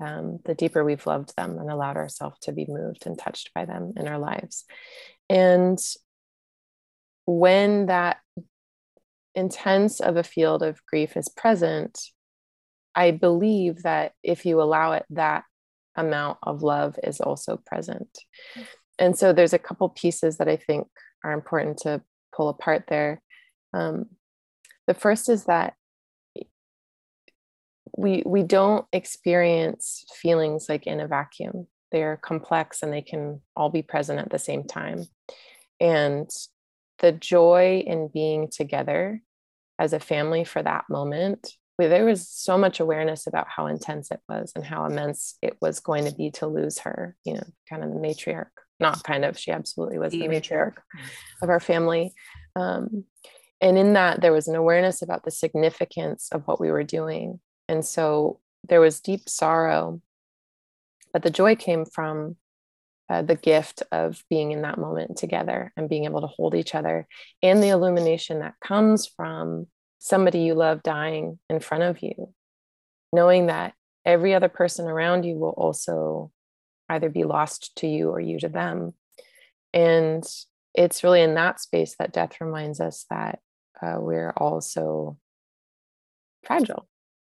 [0.00, 3.64] um, the deeper we've loved them and allowed ourselves to be moved and touched by
[3.64, 4.64] them in our lives.
[5.28, 5.78] And
[7.26, 8.18] when that
[9.34, 12.00] intense of a field of grief is present,
[12.94, 15.44] I believe that if you allow it, that
[15.94, 18.18] amount of love is also present.
[18.98, 20.88] And so there's a couple pieces that I think
[21.24, 22.02] are important to
[22.34, 23.22] pull apart there.
[23.72, 24.06] Um,
[24.86, 25.74] the first is that
[27.96, 31.66] we we don't experience feelings like in a vacuum.
[31.90, 35.06] They're complex and they can all be present at the same time.
[35.80, 36.30] And
[36.98, 39.22] the joy in being together
[39.78, 44.10] as a family for that moment where there was so much awareness about how intense
[44.10, 47.44] it was and how immense it was going to be to lose her you know
[47.68, 48.46] kind of the matriarch
[48.80, 50.76] not kind of she absolutely was the, matriarch
[51.42, 52.12] of our family.
[52.56, 53.04] Um,
[53.60, 57.40] and in that there was an awareness about the significance of what we were doing.
[57.68, 60.00] And so there was deep sorrow,
[61.12, 62.36] but the joy came from
[63.10, 66.74] uh, the gift of being in that moment together and being able to hold each
[66.74, 67.06] other
[67.42, 69.66] and the illumination that comes from
[69.98, 72.32] somebody you love dying in front of you,
[73.12, 73.74] knowing that
[74.04, 76.30] every other person around you will also
[76.88, 78.94] either be lost to you or you to them.
[79.72, 80.24] And
[80.74, 83.40] it's really in that space that death reminds us that
[83.82, 85.18] uh, we're also
[86.44, 86.88] fragile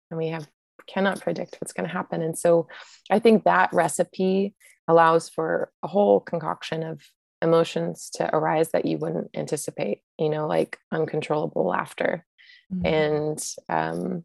[0.09, 0.47] and we have
[0.87, 2.67] cannot predict what's going to happen and so
[3.11, 4.55] i think that recipe
[4.87, 7.01] allows for a whole concoction of
[7.41, 12.25] emotions to arise that you wouldn't anticipate you know like uncontrollable laughter
[12.73, 12.85] mm-hmm.
[12.85, 14.23] and um,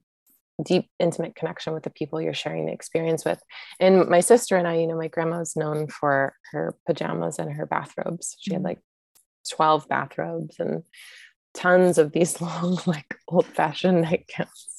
[0.63, 3.41] deep intimate connection with the people you're sharing the experience with
[3.81, 7.67] and my sister and i you know my grandma's known for her pajamas and her
[7.67, 8.59] bathrobes she mm-hmm.
[8.59, 8.79] had like
[9.51, 10.85] 12 bathrobes and
[11.55, 14.75] tons of these long like old fashioned nightgowns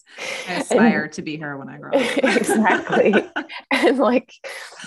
[0.48, 2.18] I aspire and, to be her when I grow up.
[2.24, 3.14] exactly.
[3.72, 4.32] and like,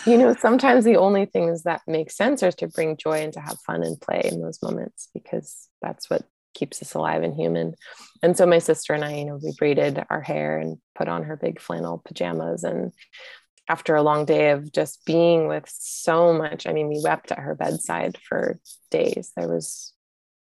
[0.07, 3.41] you know, sometimes the only things that make sense are to bring joy and to
[3.41, 6.23] have fun and play in those moments because that's what
[6.59, 7.75] keeps us alive and human.
[8.23, 11.25] And so my sister and I, you know, we braided our hair and put on
[11.25, 12.65] her big flannel pajamas.
[12.65, 12.93] And
[13.69, 17.39] after a long day of just being with so much, I mean, we wept at
[17.39, 18.59] her bedside for
[18.91, 19.33] days.
[19.37, 19.93] There was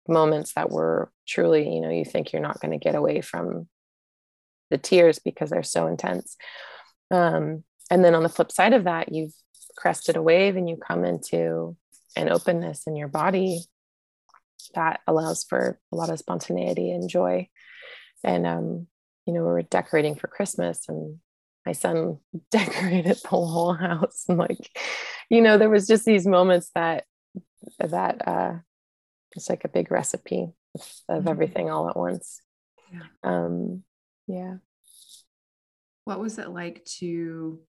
[0.07, 3.67] moments that were truly, you know, you think you're not going to get away from
[4.71, 6.37] the tears because they're so intense.
[7.11, 9.33] Um, and then on the flip side of that, you've
[9.77, 11.75] crested a wave and you come into
[12.15, 13.61] an openness in your body
[14.75, 17.47] that allows for a lot of spontaneity and joy.
[18.23, 18.87] And, um,
[19.25, 21.19] you know, we were decorating for Christmas and
[21.65, 22.19] my son
[22.51, 24.25] decorated the whole house.
[24.27, 24.69] And like,
[25.29, 27.05] you know, there was just these moments that,
[27.79, 28.53] that, uh,
[29.35, 31.27] it's like a big recipe of, of mm-hmm.
[31.27, 32.41] everything all at once.
[32.91, 33.01] Yeah.
[33.23, 33.83] Um,
[34.27, 34.55] yeah.
[36.05, 37.59] What was it like to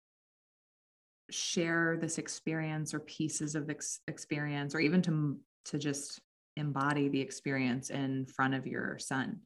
[1.30, 6.20] share this experience or pieces of this experience or even to to just
[6.57, 9.40] embody the experience in front of your son?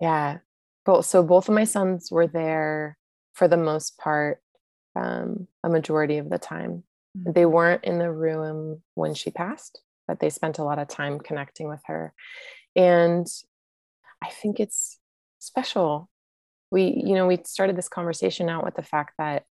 [0.00, 0.38] Yeah.
[0.84, 2.98] Both so both of my sons were there
[3.34, 4.40] for the most part
[4.94, 6.84] um, a majority of the time.
[7.16, 7.32] Mm-hmm.
[7.32, 11.18] They weren't in the room when she passed, but they spent a lot of time
[11.18, 12.12] connecting with her.
[12.74, 13.26] And
[14.22, 14.98] I think it's
[15.38, 16.08] special
[16.72, 19.44] we you know we started this conversation out with the fact that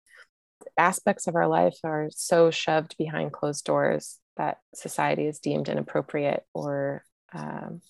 [0.78, 6.44] aspects of our life are so shoved behind closed doors that society is deemed inappropriate
[6.56, 7.82] or um,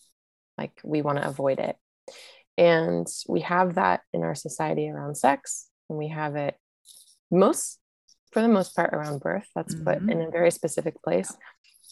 [0.58, 1.78] like we want to avoid it
[2.58, 6.56] and we have that in our society around sex and we have it
[7.32, 7.80] most
[8.34, 9.86] for the most part around birth that's mm-hmm.
[9.86, 11.34] put in a very specific place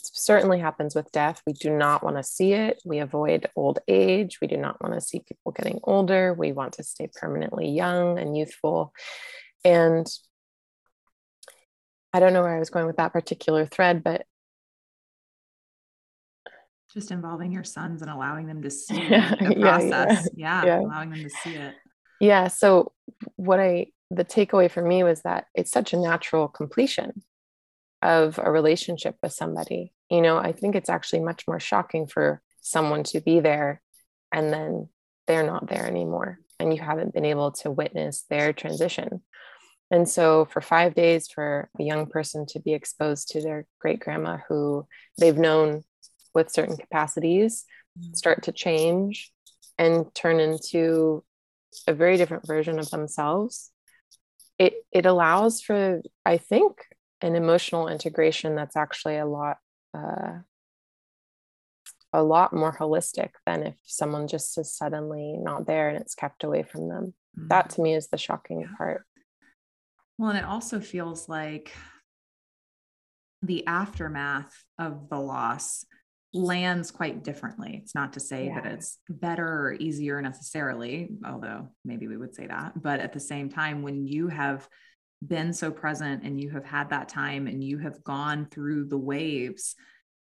[0.02, 1.42] certainly happens with death.
[1.46, 2.82] We do not want to see it.
[2.86, 4.40] We avoid old age.
[4.42, 6.34] We do not want to see people getting older.
[6.34, 8.94] We want to stay permanently young and youthful.
[9.64, 10.08] And
[12.14, 14.26] I don't know where I was going with that particular thread, but
[16.94, 20.28] just involving your sons and allowing them to see the process.
[20.36, 21.76] Yeah, yeah, yeah, allowing them to see it.
[22.20, 22.48] Yeah.
[22.48, 22.92] So
[23.36, 27.22] what I the takeaway for me was that it's such a natural completion
[28.02, 29.94] of a relationship with somebody.
[30.10, 33.82] You know, I think it's actually much more shocking for someone to be there
[34.32, 34.90] and then
[35.28, 39.22] they're not there anymore and you haven't been able to witness their transition.
[39.92, 44.00] And so, for five days, for a young person to be exposed to their great
[44.00, 44.88] grandma who
[45.18, 45.84] they've known
[46.34, 47.66] with certain capacities
[48.00, 48.16] mm.
[48.16, 49.32] start to change
[49.78, 51.24] and turn into
[51.88, 53.72] a very different version of themselves,
[54.58, 56.84] it, it allows for, I think,
[57.22, 59.58] an emotional integration that's actually a lot
[59.94, 60.40] uh,
[62.12, 66.44] a lot more holistic than if someone just is suddenly not there and it's kept
[66.44, 67.14] away from them.
[67.38, 67.48] Mm-hmm.
[67.50, 69.06] That to me is the shocking part.
[70.18, 71.72] Well, and it also feels like
[73.42, 75.86] the aftermath of the loss
[76.34, 77.80] lands quite differently.
[77.82, 78.62] It's not to say yeah.
[78.62, 82.82] that it's better or easier necessarily, although maybe we would say that.
[82.82, 84.68] But at the same time, when you have
[85.26, 88.98] been so present and you have had that time and you have gone through the
[88.98, 89.76] waves,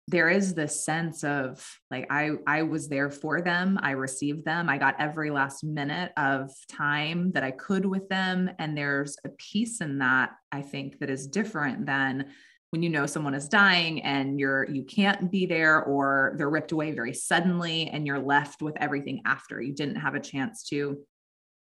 [0.07, 4.67] there is this sense of like i i was there for them i received them
[4.67, 9.29] i got every last minute of time that i could with them and there's a
[9.29, 12.25] piece in that i think that is different than
[12.71, 16.71] when you know someone is dying and you're you can't be there or they're ripped
[16.71, 19.61] away very suddenly and you're left with everything after.
[19.61, 20.99] You didn't have a chance to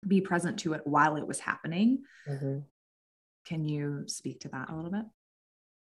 [0.07, 2.03] be present to it while it was happening.
[2.29, 2.59] Mm-hmm.
[3.47, 5.05] can you speak to that a little bit?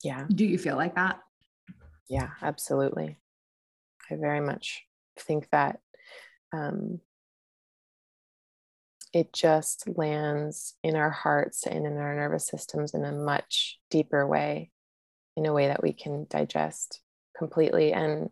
[0.03, 0.25] Yeah.
[0.33, 1.19] Do you feel like that?
[2.09, 3.17] Yeah, absolutely.
[4.09, 4.83] I very much
[5.19, 5.79] think that
[6.53, 6.99] um,
[9.13, 14.25] it just lands in our hearts and in our nervous systems in a much deeper
[14.25, 14.70] way,
[15.35, 17.01] in a way that we can digest
[17.37, 17.93] completely.
[17.93, 18.29] And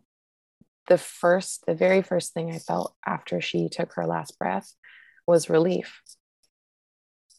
[0.88, 4.74] the first, the very first thing I felt after she took her last breath
[5.26, 6.00] was relief.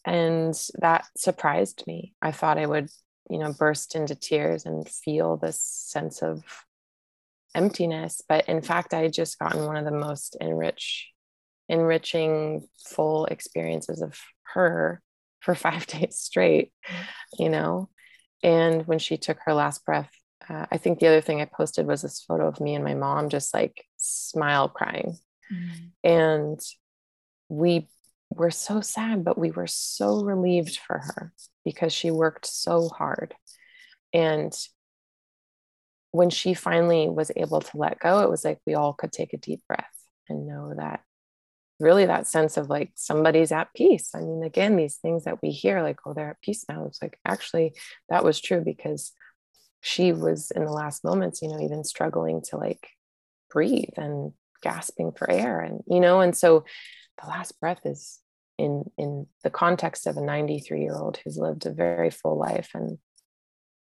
[0.04, 2.14] And that surprised me.
[2.20, 2.88] I thought I would
[3.30, 6.42] you know burst into tears and feel this sense of
[7.54, 11.10] emptiness but in fact i had just gotten one of the most enrich
[11.68, 14.18] enriching full experiences of
[14.54, 15.00] her
[15.40, 16.72] for five days straight
[17.38, 17.88] you know
[18.42, 20.10] and when she took her last breath
[20.48, 22.94] uh, i think the other thing i posted was this photo of me and my
[22.94, 25.16] mom just like smile crying
[25.52, 25.90] mm.
[26.04, 26.60] and
[27.48, 27.88] we
[28.30, 31.32] were so sad but we were so relieved for her
[31.64, 33.34] because she worked so hard.
[34.12, 34.52] And
[36.10, 39.32] when she finally was able to let go, it was like we all could take
[39.32, 39.86] a deep breath
[40.28, 41.00] and know that
[41.82, 44.10] really that sense of like somebody's at peace.
[44.14, 46.86] I mean, again, these things that we hear, like, oh, they're at peace now.
[46.86, 47.74] It's like actually
[48.08, 49.12] that was true because
[49.80, 52.88] she was in the last moments, you know, even struggling to like
[53.50, 55.60] breathe and gasping for air.
[55.60, 56.64] And, you know, and so
[57.20, 58.20] the last breath is
[58.58, 62.70] in in the context of a 93 year old who's lived a very full life
[62.74, 62.98] and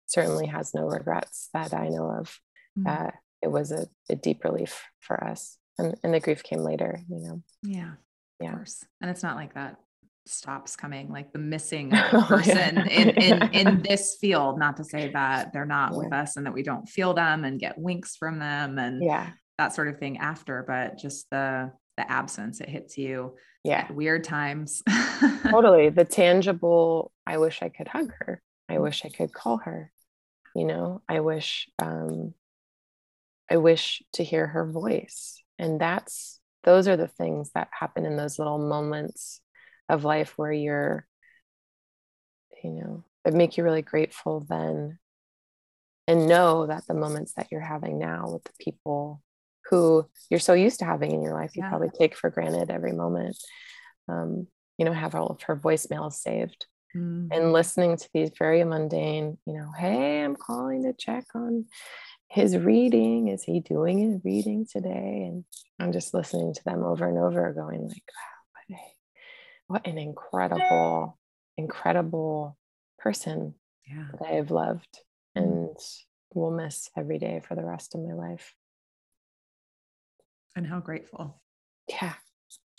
[0.06, 2.38] certainly has no regrets that I know of.
[2.78, 2.86] Mm-hmm.
[2.88, 3.10] Uh,
[3.42, 7.00] it was a, a, deep relief for us, and and the grief came later.
[7.08, 7.42] You know.
[7.62, 7.92] Yeah.
[8.40, 8.50] Yeah.
[8.50, 8.84] Of course.
[9.00, 9.76] And it's not like that
[10.26, 12.84] stops coming like the missing person yeah.
[12.90, 15.98] in, in in this field not to say that they're not yeah.
[15.98, 19.30] with us and that we don't feel them and get winks from them and yeah
[19.58, 24.24] that sort of thing after but just the the absence it hits you yeah weird
[24.24, 24.82] times
[25.50, 29.92] totally the tangible i wish i could hug her i wish i could call her
[30.56, 32.32] you know i wish um
[33.50, 38.16] i wish to hear her voice and that's those are the things that happen in
[38.16, 39.40] those little moments
[39.88, 41.06] of life where you're
[42.62, 44.98] you know that make you really grateful then
[46.06, 49.22] and know that the moments that you're having now with the people
[49.70, 51.68] who you're so used to having in your life you yeah.
[51.68, 53.36] probably take for granted every moment
[54.08, 54.46] um,
[54.78, 57.28] you know have all of her voicemails saved mm-hmm.
[57.32, 61.66] and listening to these very mundane you know hey i'm calling to check on
[62.34, 65.44] his reading is he doing his reading today and
[65.78, 68.82] i'm just listening to them over and over going like wow what, a,
[69.68, 71.18] what an incredible
[71.56, 72.56] incredible
[72.98, 73.54] person
[73.88, 74.06] yeah.
[74.18, 74.98] that i have loved
[75.36, 75.48] mm-hmm.
[75.48, 75.76] and
[76.34, 78.54] will miss every day for the rest of my life
[80.56, 81.40] and how grateful.
[81.88, 82.14] Yeah.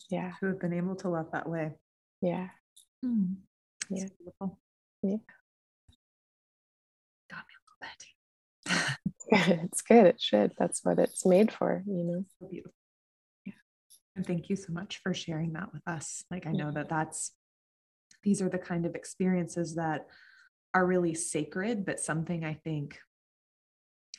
[0.10, 0.32] Yeah.
[0.40, 1.72] To have been able to love that way.
[2.22, 2.48] Yeah.
[3.04, 3.36] Mm.
[3.90, 4.06] Yeah.
[4.18, 4.60] Beautiful.
[5.02, 5.18] Yeah.
[7.30, 9.25] Got me a little bit.
[9.64, 10.06] it's good.
[10.06, 10.54] It should.
[10.58, 12.26] That's what it's made for, you know.
[12.40, 12.74] So beautiful.
[13.46, 13.54] Yeah.
[14.16, 16.24] And thank you so much for sharing that with us.
[16.32, 17.32] Like, I know that that's,
[18.24, 20.08] these are the kind of experiences that
[20.74, 22.98] are really sacred, but something I think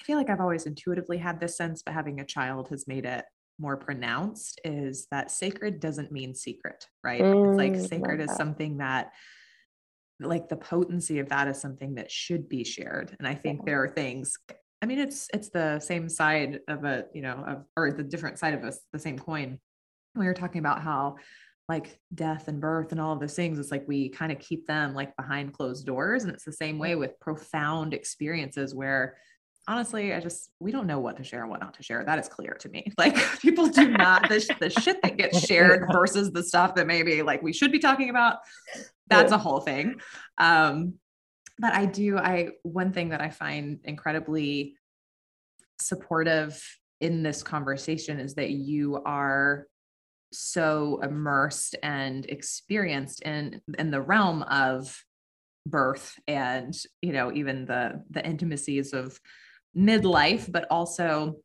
[0.00, 3.06] I feel like I've always intuitively had this sense, but having a child has made
[3.06, 3.24] it
[3.58, 7.22] more pronounced is that sacred doesn't mean secret, right?
[7.22, 9.12] Mm, it's like sacred is something that
[10.20, 13.14] like the potency of that is something that should be shared.
[13.18, 13.64] And I think yeah.
[13.66, 14.36] there are things
[14.86, 18.38] I mean it's it's the same side of a, you know, of or the different
[18.38, 19.58] side of us the same coin.
[20.14, 21.16] We were talking about how
[21.68, 24.64] like death and birth and all of those things it's like we kind of keep
[24.68, 29.16] them like behind closed doors and it's the same way with profound experiences where
[29.66, 32.04] honestly, I just we don't know what to share and what not to share.
[32.04, 32.92] That is clear to me.
[32.96, 37.22] Like people do not the, the shit that gets shared versus the stuff that maybe
[37.22, 38.36] like we should be talking about.
[39.08, 39.96] That's a whole thing.
[40.38, 40.94] Um,
[41.58, 44.74] but I do I one thing that I find incredibly
[45.80, 46.62] supportive
[47.00, 49.66] in this conversation is that you are
[50.32, 55.04] so immersed and experienced in in the realm of
[55.66, 59.18] birth and you know even the the intimacies of
[59.76, 61.36] midlife, but also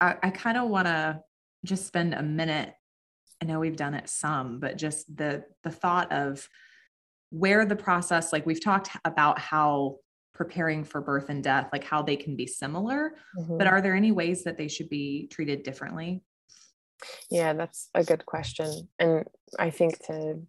[0.00, 1.20] I, I kind of want to
[1.64, 2.72] just spend a minute.
[3.42, 6.46] I know we've done it some, but just the the thought of
[7.30, 9.96] where the process, like we've talked about how
[10.34, 13.58] preparing for birth and death, like how they can be similar, mm-hmm.
[13.58, 16.22] but are there any ways that they should be treated differently?
[17.30, 18.88] Yeah, that's a good question.
[18.98, 19.24] And
[19.58, 20.42] I think to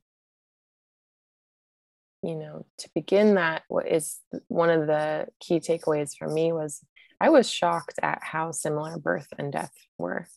[2.23, 6.83] you know, to begin that, what is one of the key takeaways for me was
[7.19, 10.27] I was shocked at how similar birth and death were.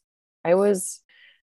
[0.45, 1.01] I was,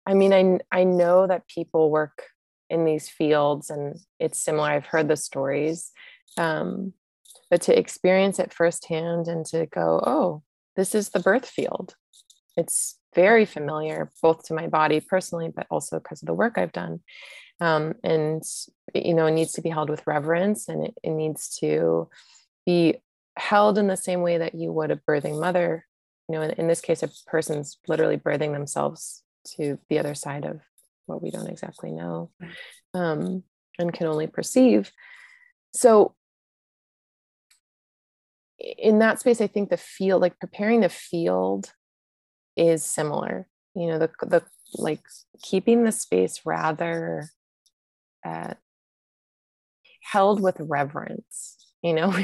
[0.07, 2.25] I mean, I, I know that people work
[2.69, 4.69] in these fields and it's similar.
[4.69, 5.93] I've heard the stories.
[6.37, 6.93] Um,
[7.51, 10.43] but to experience it firsthand and to go, oh,
[10.75, 11.95] this is the birth field.
[12.57, 16.73] It's very familiar, both to my body personally, but also because of the work I've
[16.73, 17.01] done
[17.61, 18.43] um, and
[18.95, 22.09] you know it needs to be held with reverence and it, it needs to
[22.65, 22.97] be
[23.37, 25.87] held in the same way that you would a birthing mother
[26.29, 30.45] you know in, in this case a person's literally birthing themselves to the other side
[30.45, 30.61] of
[31.07, 32.31] what we don't exactly know
[32.95, 33.43] um,
[33.79, 34.93] and can only perceive.
[35.73, 36.15] So
[38.59, 41.71] in that space i think the field like preparing the field
[42.57, 43.47] is similar.
[43.75, 44.43] You know the the
[44.75, 45.03] like
[45.43, 47.29] keeping the space rather
[48.25, 48.55] uh,
[50.03, 51.57] held with reverence.
[51.83, 52.15] You know,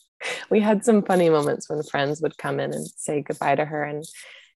[0.50, 3.82] we had some funny moments when friends would come in and say goodbye to her,
[3.82, 4.04] and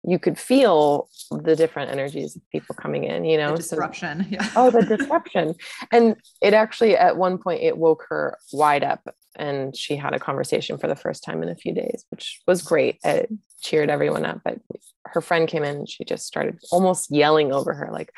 [0.04, 4.24] you could feel the different energies of people coming in, you know, the disruption.
[4.24, 4.50] So, yeah.
[4.56, 5.56] oh, the disruption.
[5.92, 9.02] And it actually, at one point, it woke her wide up
[9.38, 12.62] and she had a conversation for the first time in a few days, which was
[12.62, 12.98] great.
[13.04, 13.32] It
[13.62, 14.42] cheered everyone up.
[14.44, 14.60] But
[15.06, 18.12] her friend came in and she just started almost yelling over her, like,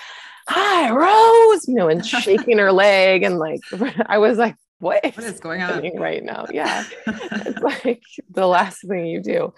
[0.47, 3.61] hi rose you know and shaking her leg and like
[4.07, 8.86] i was like what, what is going on right now yeah it's like the last
[8.86, 9.53] thing you do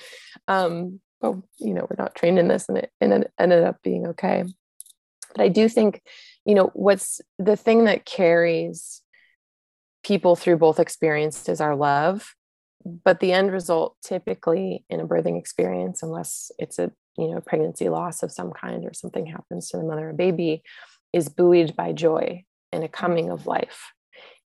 [0.47, 0.99] um
[1.33, 4.07] but you know we're not trained in this and it, and it ended up being
[4.07, 4.43] okay.
[5.33, 6.01] But i do think
[6.45, 9.01] you know what's the thing that carries
[10.03, 12.35] people through both experiences our love
[13.03, 17.89] but the end result typically in a birthing experience unless it's a you know pregnancy
[17.89, 20.61] loss of some kind or something happens to the mother or baby
[21.11, 23.91] is buoyed by joy and a coming of life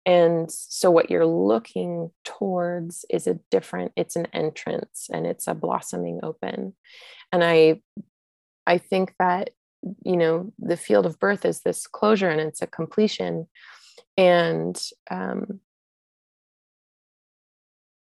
[0.06, 5.54] and so what you're looking towards is a different it's an entrance and it's a
[5.54, 6.74] blossoming open
[7.32, 7.80] and i
[8.66, 9.50] i think that
[10.04, 13.46] you know the field of birth is this closure and it's a completion
[14.16, 15.60] and um,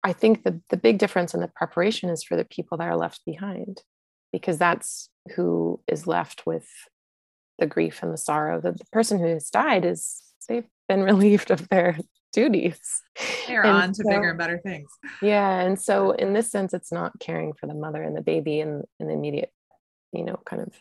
[0.03, 2.97] i think the, the big difference in the preparation is for the people that are
[2.97, 3.83] left behind
[4.33, 6.67] because that's who is left with
[7.59, 8.61] the grief and the sorrow.
[8.61, 11.99] The, the person who has died is they've been relieved of their
[12.33, 13.03] duties.
[13.47, 14.91] They're and on to so, bigger and better things.
[15.23, 15.61] Yeah.
[15.61, 18.85] And so in this sense, it's not caring for the mother and the baby and,
[19.01, 19.53] and the immediate,
[20.13, 20.73] you know, kind of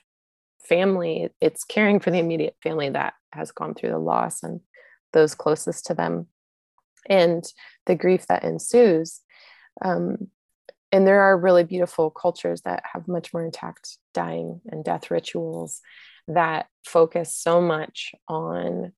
[0.67, 1.29] family.
[1.39, 4.59] It's caring for the immediate family that has gone through the loss and
[5.13, 6.27] those closest to them
[7.07, 7.45] and
[7.85, 9.21] the grief that ensues.
[9.83, 10.29] Um,
[10.91, 15.81] and there are really beautiful cultures that have much more intact dying and death rituals
[16.27, 18.93] that focus so much on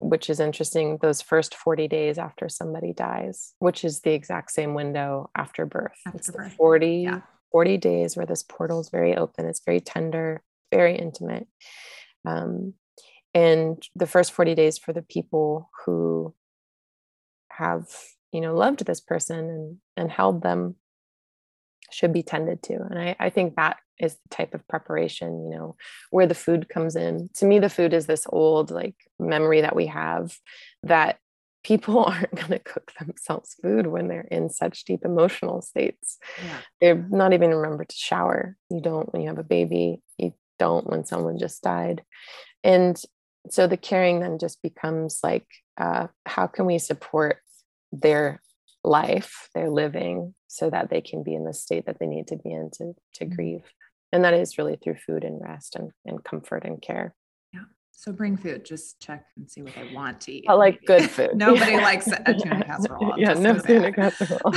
[0.00, 4.74] which is interesting those first 40 days after somebody dies which is the exact same
[4.74, 6.52] window after birth after it's birth.
[6.54, 7.20] 40 yeah.
[7.52, 10.42] 40 days where this portal is very open it's very tender
[10.72, 11.46] very intimate
[12.24, 12.74] um,
[13.34, 16.34] and the first 40 days for the people who
[17.50, 17.88] have
[18.32, 20.76] you know loved this person and and held them
[21.90, 22.74] should be tended to.
[22.74, 25.76] And I, I think that is the type of preparation, you know,
[26.10, 27.30] where the food comes in.
[27.34, 30.36] To me, the food is this old like memory that we have
[30.82, 31.18] that
[31.64, 36.18] people aren't going to cook themselves food when they're in such deep emotional states.
[36.42, 36.58] Yeah.
[36.80, 38.56] They're not even remember to shower.
[38.70, 40.00] You don't when you have a baby.
[40.16, 42.02] You don't when someone just died.
[42.64, 43.00] And
[43.50, 45.46] so the caring then just becomes like,
[45.76, 47.38] uh, how can we support
[47.92, 48.42] their
[48.84, 52.36] life, their living, so that they can be in the state that they need to
[52.36, 53.34] be in to, to mm-hmm.
[53.34, 53.64] grieve?
[54.12, 57.14] And that is really through food and rest and, and comfort and care.
[57.52, 57.60] Yeah.
[57.92, 58.64] So bring food.
[58.64, 60.44] Just check and see what they want to eat.
[60.48, 61.30] I like good food.
[61.34, 61.82] Nobody yeah.
[61.82, 63.14] likes a tuna casserole.
[63.18, 64.54] yeah, no tuna casserole.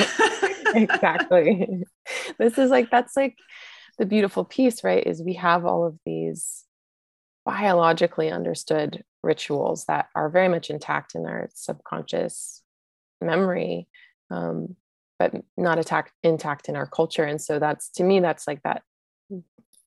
[0.76, 1.84] exactly.
[2.40, 3.38] This is like that's like
[3.98, 5.06] the beautiful piece, right?
[5.06, 6.64] Is we have all of these
[7.46, 12.62] biologically understood rituals that are very much intact in our subconscious
[13.20, 13.88] memory,
[14.30, 14.76] um,
[15.20, 17.24] but not attack, intact in our culture.
[17.24, 18.84] And so that's to me, that's like that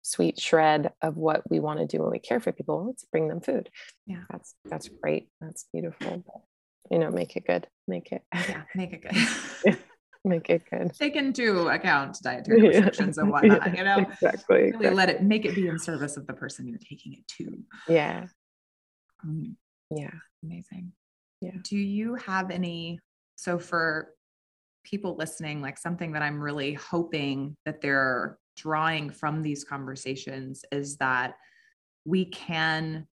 [0.03, 3.29] sweet shred of what we want to do when we care for people let's bring
[3.29, 3.71] them food.
[4.07, 4.23] Yeah.
[4.31, 5.29] That's that's great.
[5.41, 6.23] That's beautiful.
[6.25, 6.43] But,
[6.91, 7.67] you know make it good.
[7.89, 9.79] Make it yeah make it good.
[10.27, 10.91] Make it good.
[10.95, 13.99] Take into account dietary restrictions and whatnot yeah, you know?
[14.11, 14.91] Exactly really exactly.
[14.95, 17.59] let it make it be in service of the person you're taking it to.
[17.87, 18.25] Yeah.
[19.23, 19.59] Um,
[19.95, 20.15] yeah.
[20.43, 20.93] Amazing.
[21.43, 21.51] Yeah.
[21.63, 23.01] Do you have any
[23.37, 24.15] so for
[24.85, 30.97] people listening like something that i'm really hoping that they're drawing from these conversations is
[30.99, 31.35] that
[32.05, 33.07] we can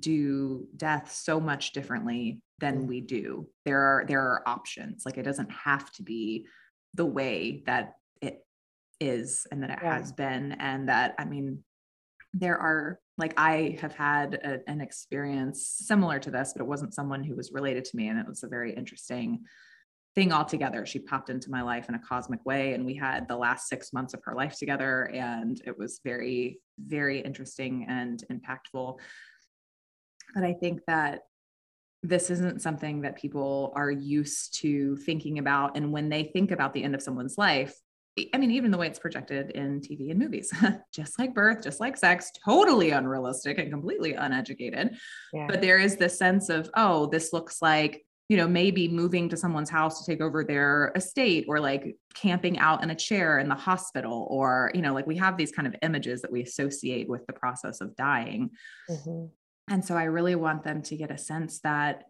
[0.00, 3.48] do death so much differently than we do.
[3.64, 5.04] There are there are options.
[5.06, 6.46] Like it doesn't have to be
[6.94, 8.44] the way that it
[9.00, 9.96] is and that it yeah.
[9.96, 11.62] has been and that i mean
[12.34, 16.94] there are like i have had a, an experience similar to this but it wasn't
[16.94, 19.40] someone who was related to me and it was a very interesting
[20.14, 20.86] thing altogether.
[20.86, 23.92] She popped into my life in a cosmic way, and we had the last six
[23.92, 28.98] months of her life together, and it was very, very interesting and impactful.
[30.34, 31.22] But I think that
[32.02, 35.76] this isn't something that people are used to thinking about.
[35.76, 37.74] And when they think about the end of someone's life,
[38.34, 40.52] I mean, even the way it's projected in TV and movies,
[40.94, 44.96] just like birth, just like sex, totally unrealistic and completely uneducated.
[45.32, 45.46] Yeah.
[45.48, 49.36] But there is this sense of, oh, this looks like you know, maybe moving to
[49.36, 53.48] someone's house to take over their estate or like camping out in a chair in
[53.48, 57.08] the hospital or, you know, like we have these kind of images that we associate
[57.08, 58.50] with the process of dying.
[58.90, 59.26] Mm-hmm.
[59.70, 62.04] And so I really want them to get a sense that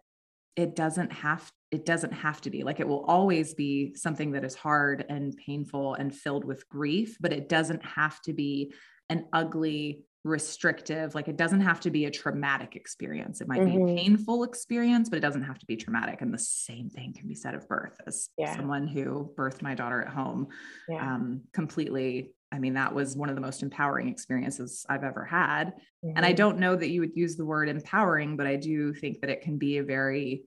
[0.56, 4.44] it doesn't have it doesn't have to be like it will always be something that
[4.44, 8.72] is hard and painful and filled with grief but it doesn't have to be
[9.08, 13.86] an ugly restrictive like it doesn't have to be a traumatic experience it might mm-hmm.
[13.86, 17.12] be a painful experience but it doesn't have to be traumatic and the same thing
[17.12, 18.54] can be said of birth as yeah.
[18.56, 20.48] someone who birthed my daughter at home
[20.88, 21.14] yeah.
[21.14, 25.68] um, completely i mean that was one of the most empowering experiences i've ever had
[25.68, 26.16] mm-hmm.
[26.16, 26.36] and i mm-hmm.
[26.36, 29.40] don't know that you would use the word empowering but i do think that it
[29.40, 30.42] can be a very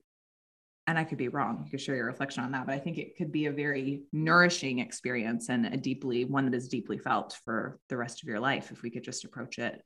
[0.86, 1.62] and I could be wrong.
[1.64, 4.02] You could share your reflection on that, but I think it could be a very
[4.12, 8.40] nourishing experience and a deeply one that is deeply felt for the rest of your
[8.40, 9.80] life if we could just approach it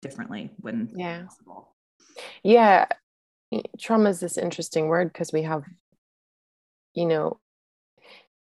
[0.00, 1.22] differently when yeah.
[1.22, 1.76] possible.
[2.42, 2.86] Yeah.
[3.78, 5.64] Trauma is this interesting word because we have,
[6.94, 7.38] you know,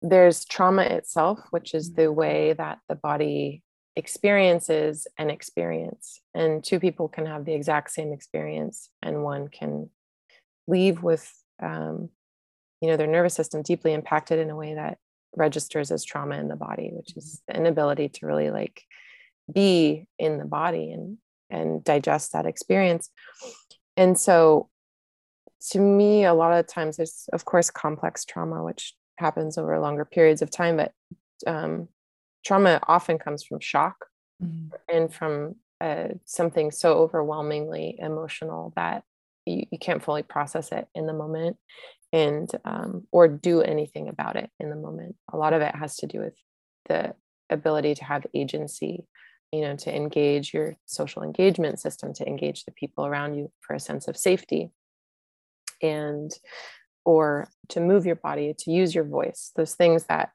[0.00, 2.14] there's trauma itself, which is the mm-hmm.
[2.14, 3.62] way that the body
[3.96, 6.20] experiences an experience.
[6.34, 9.90] And two people can have the exact same experience, and one can
[10.68, 11.32] leave with
[11.62, 12.10] um,
[12.80, 14.98] you know, their nervous system deeply impacted in a way that
[15.36, 18.82] registers as trauma in the body, which is the inability to really like
[19.52, 21.18] be in the body and
[21.50, 23.10] and digest that experience.
[23.96, 24.68] And so
[25.70, 30.04] to me, a lot of times there's of course complex trauma, which happens over longer
[30.04, 30.92] periods of time, but
[31.46, 31.88] um,
[32.44, 34.06] trauma often comes from shock
[34.42, 34.68] mm-hmm.
[34.88, 39.04] and from uh, something so overwhelmingly emotional that
[39.48, 41.56] you, you can't fully process it in the moment
[42.12, 45.16] and um, or do anything about it in the moment.
[45.32, 46.34] A lot of it has to do with
[46.86, 47.14] the
[47.50, 49.04] ability to have agency
[49.52, 53.74] you know to engage your social engagement system to engage the people around you for
[53.74, 54.70] a sense of safety
[55.82, 56.32] and
[57.04, 60.30] or to move your body to use your voice those things that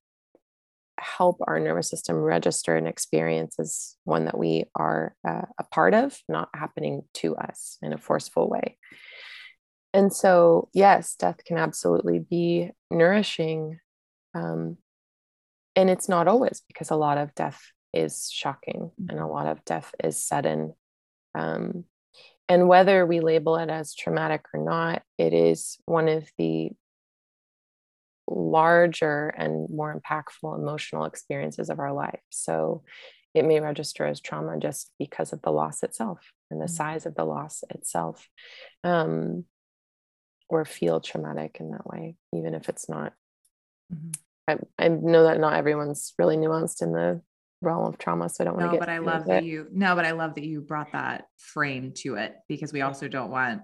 [1.04, 5.94] help our nervous system register an experience as one that we are uh, a part
[5.94, 8.78] of, not happening to us in a forceful way.
[9.94, 13.80] And so, yes, death can absolutely be nourishing.
[14.34, 14.78] Um,
[15.76, 17.62] and it's not always because a lot of death
[17.94, 20.74] is shocking and a lot of death is sudden.
[21.36, 21.86] Um,
[22.50, 26.72] and whether we label it as traumatic or not, it is one of the
[28.36, 32.22] larger and more impactful emotional experiences of our life.
[32.30, 32.84] So
[33.34, 36.20] it may register as trauma just because of the loss itself
[36.52, 36.74] and the mm-hmm.
[36.74, 38.28] size of the loss itself.
[38.84, 39.46] Um,
[40.50, 43.14] or feel traumatic in that way, even if it's not.
[43.92, 44.12] Mm-hmm.
[44.48, 47.22] I, I know that not everyone's really nuanced in the
[47.62, 48.30] realm of trauma.
[48.30, 50.36] So I don't want to no, but I love that you no, but I love
[50.36, 53.62] that you brought that frame to it because we also don't want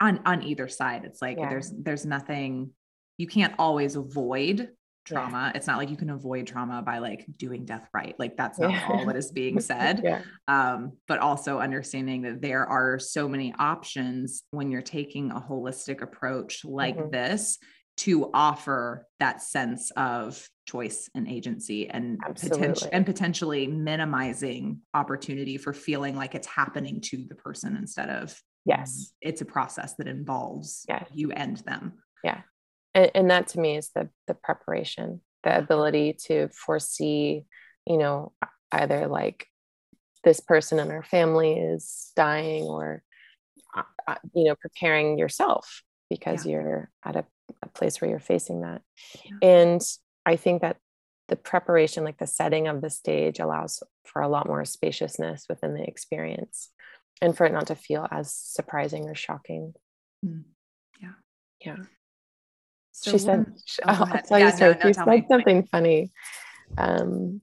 [0.00, 1.04] on on either side.
[1.04, 1.48] It's like yeah.
[1.48, 2.70] there's there's nothing
[3.16, 4.70] you can't always avoid
[5.06, 5.46] trauma.
[5.46, 5.52] Yeah.
[5.56, 8.14] It's not like you can avoid trauma by like doing death right.
[8.18, 8.86] Like that's not yeah.
[8.88, 10.02] all what is being said.
[10.04, 10.22] yeah.
[10.48, 16.02] Um, but also understanding that there are so many options when you're taking a holistic
[16.02, 17.10] approach like mm-hmm.
[17.10, 17.58] this
[17.98, 25.72] to offer that sense of choice and agency and potential and potentially minimizing opportunity for
[25.72, 30.84] feeling like it's happening to the person instead of yes it's a process that involves
[30.88, 31.04] yeah.
[31.14, 32.40] you and them yeah
[32.96, 37.44] and, and that to me is the the preparation the ability to foresee
[37.86, 38.32] you know
[38.72, 39.46] either like
[40.24, 43.02] this person in our family is dying or
[43.76, 46.52] uh, uh you know preparing yourself because yeah.
[46.52, 47.24] you're at a
[47.62, 48.82] a place where you're facing that.
[49.24, 49.36] Yeah.
[49.42, 49.82] And
[50.24, 50.76] I think that
[51.28, 55.74] the preparation, like the setting of the stage, allows for a lot more spaciousness within
[55.74, 56.70] the experience
[57.20, 59.74] and for it not to feel as surprising or shocking.
[60.24, 60.44] Mm.
[61.00, 61.12] Yeah.
[61.64, 61.76] Yeah.
[62.98, 63.44] So she said,
[63.84, 66.10] oh, I'll, I'll tell yeah, you, no, no, she said something funny.
[66.78, 67.42] Um,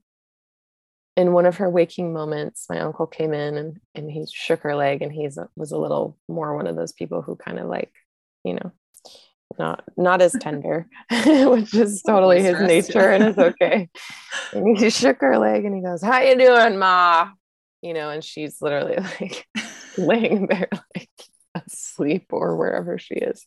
[1.15, 4.75] in one of her waking moments, my uncle came in and, and he shook her
[4.75, 7.91] leg and he was a little more one of those people who kind of like,
[8.43, 8.71] you know,
[9.59, 10.87] not not as tender,
[11.27, 13.89] which is totally his nature and it's okay.
[14.53, 17.29] and he shook her leg and he goes, "How you doing, ma?"
[17.83, 19.45] You know, and she's literally like
[19.99, 21.09] laying there like
[21.55, 23.45] asleep or wherever she is.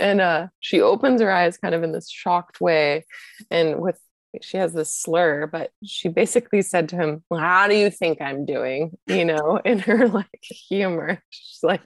[0.00, 3.04] And uh she opens her eyes kind of in this shocked way
[3.50, 3.98] and with
[4.42, 8.20] she has this slur, but she basically said to him, well, How do you think
[8.20, 8.96] I'm doing?
[9.06, 11.22] You know, in her like humor.
[11.30, 11.82] She's like,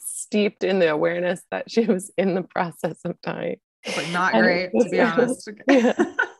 [0.00, 3.58] steeped in the awareness that she was in the process of dying.
[3.96, 5.48] Like not great, to be honest.
[5.68, 5.94] yeah,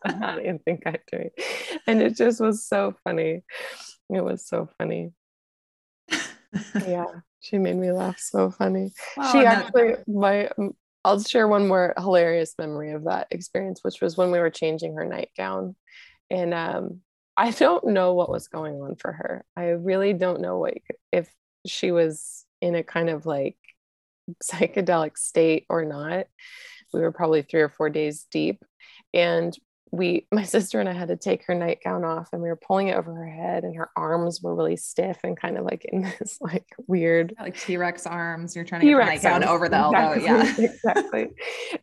[0.05, 1.31] I didn't think I'm doing.
[1.87, 3.45] And it just was so funny.
[4.11, 5.13] It was so funny.
[6.75, 7.07] yeah,
[7.47, 8.93] she made me laugh so funny.
[9.31, 10.51] She actually, my,
[11.05, 14.95] I'll share one more hilarious memory of that experience, which was when we were changing
[14.97, 15.77] her nightgown.
[16.29, 17.01] And um,
[17.37, 19.45] I don't know what was going on for her.
[19.57, 20.75] I really don't know what
[21.13, 21.31] if
[21.67, 23.57] she was in a kind of like
[24.43, 26.27] psychedelic state or not.
[26.93, 28.65] We were probably three or four days deep.
[29.15, 29.57] And
[29.93, 32.89] we, my sister and I had to take her nightgown off and we were pulling
[32.89, 36.03] it over her head and her arms were really stiff and kind of like in
[36.19, 38.55] this like weird like T-Rex arms.
[38.55, 40.27] You're trying to T-Rex get nightgown over the exactly.
[40.27, 40.45] elbow.
[40.45, 40.55] Yeah.
[40.73, 41.29] exactly.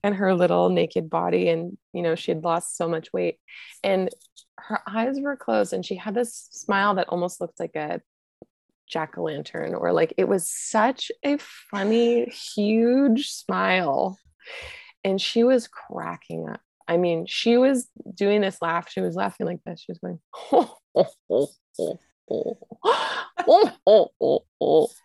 [0.04, 1.50] And her little naked body.
[1.50, 3.38] And, you know, she had lost so much weight
[3.84, 4.10] and
[4.58, 8.02] her eyes were closed and she had this smile that almost looked like a
[8.94, 11.38] jack o' lantern, or like it was such a
[11.72, 14.20] funny, huge smile.
[15.04, 16.62] And she was cracking up.
[16.88, 18.90] I mean, she was doing this laugh.
[18.90, 19.82] She was laughing like this.
[19.82, 20.20] She was going,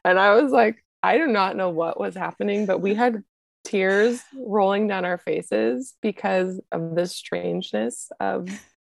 [0.05, 3.23] and I was like, I do not know what was happening, but we had
[3.65, 8.49] tears rolling down our faces because of the strangeness of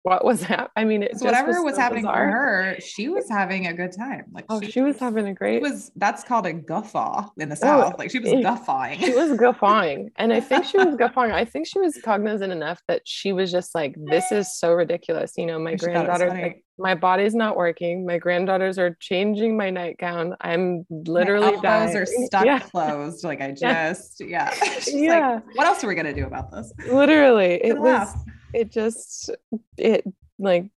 [0.03, 0.71] what was that?
[0.77, 2.15] I mean, it whatever was, was so happening bizarre.
[2.15, 4.25] for her, she was having a good time.
[4.31, 5.61] Like, oh, she, she was having a great.
[5.61, 7.93] Was that's called a guffaw in the oh, south.
[7.93, 8.99] Oh, like she was it, guffawing.
[8.99, 11.31] She was guffawing, and I think she was guffawing.
[11.31, 15.33] I think she was cognizant enough that she was just like, "This is so ridiculous."
[15.35, 18.05] You know, my granddaughter, like, my body's not working.
[18.05, 20.37] My granddaughters are changing my nightgown.
[20.39, 21.97] I'm literally my elbows dying.
[21.97, 22.59] are stuck yeah.
[22.59, 23.25] closed.
[23.25, 24.53] Like I just, yeah,
[24.87, 25.41] yeah.
[25.45, 26.71] Like, what else are we gonna do about this?
[26.87, 27.83] Literally, it was.
[27.83, 28.15] Laugh
[28.53, 29.29] it just
[29.77, 30.05] it
[30.37, 30.69] like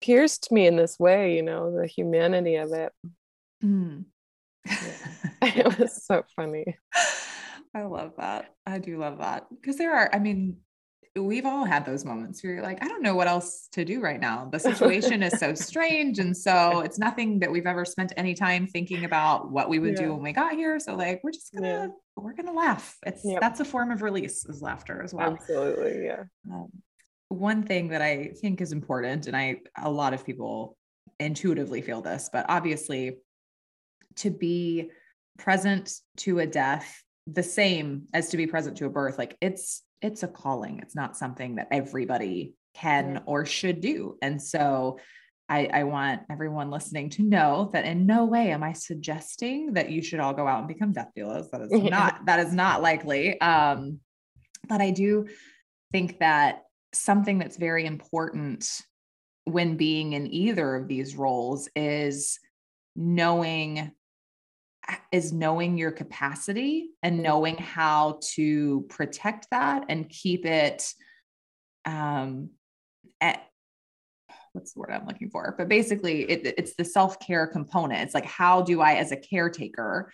[0.00, 2.92] pierced me in this way you know the humanity of it
[3.64, 4.04] mm.
[4.66, 6.76] it was so funny
[7.74, 10.56] i love that i do love that because there are i mean
[11.16, 14.00] we've all had those moments where you're like i don't know what else to do
[14.00, 18.12] right now the situation is so strange and so it's nothing that we've ever spent
[18.16, 20.06] any time thinking about what we would yeah.
[20.06, 21.86] do when we got here so like we're just gonna yeah.
[22.16, 23.40] we're gonna laugh it's yep.
[23.40, 26.68] that's a form of release is laughter as well absolutely yeah um,
[27.28, 30.76] one thing that I think is important, and I a lot of people
[31.20, 33.18] intuitively feel this, but obviously
[34.16, 34.90] to be
[35.38, 39.82] present to a death the same as to be present to a birth, like it's
[40.00, 40.78] it's a calling.
[40.80, 44.16] It's not something that everybody can or should do.
[44.22, 44.98] And so
[45.48, 49.90] I, I, want everyone listening to know that in no way am I suggesting that
[49.90, 51.50] you should all go out and become death doulas.
[51.50, 53.40] That is not that is not likely.
[53.40, 53.98] Um,
[54.68, 55.26] but I do
[55.90, 56.62] think that
[56.92, 58.80] something that's very important
[59.44, 62.38] when being in either of these roles is
[62.96, 63.92] knowing
[65.12, 70.92] is knowing your capacity and knowing how to protect that and keep it
[71.84, 72.50] um
[73.20, 73.44] at
[74.52, 75.54] what's the word I'm looking for?
[75.56, 78.02] But basically it, it's the self-care component.
[78.02, 80.10] It's like how do I as a caretaker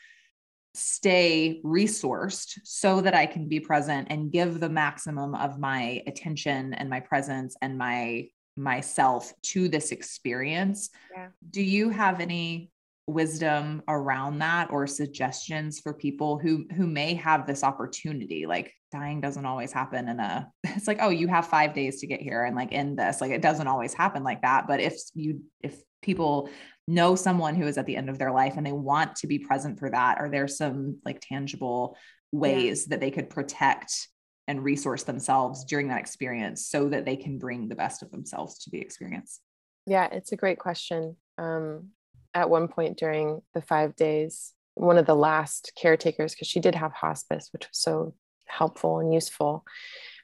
[0.75, 6.75] stay resourced so that I can be present and give the maximum of my attention
[6.75, 10.91] and my presence and my myself to this experience.
[11.13, 11.29] Yeah.
[11.51, 12.71] Do you have any
[13.07, 19.21] wisdom around that or suggestions for people who who may have this opportunity like dying
[19.21, 22.45] doesn't always happen in a it's like oh you have 5 days to get here
[22.45, 25.77] and like in this like it doesn't always happen like that but if you if
[26.01, 26.49] people
[26.87, 29.39] know someone who is at the end of their life and they want to be
[29.39, 31.97] present for that are there some like tangible
[32.33, 32.91] ways yeah.
[32.91, 34.09] that they could protect
[34.47, 38.59] and resource themselves during that experience so that they can bring the best of themselves
[38.59, 39.41] to the experience
[39.87, 41.91] yeah it's a great question um,
[42.35, 46.75] at one point during the five days, one of the last caretakers, because she did
[46.75, 48.15] have hospice, which was so
[48.47, 49.65] helpful and useful.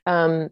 [0.06, 0.50] Um,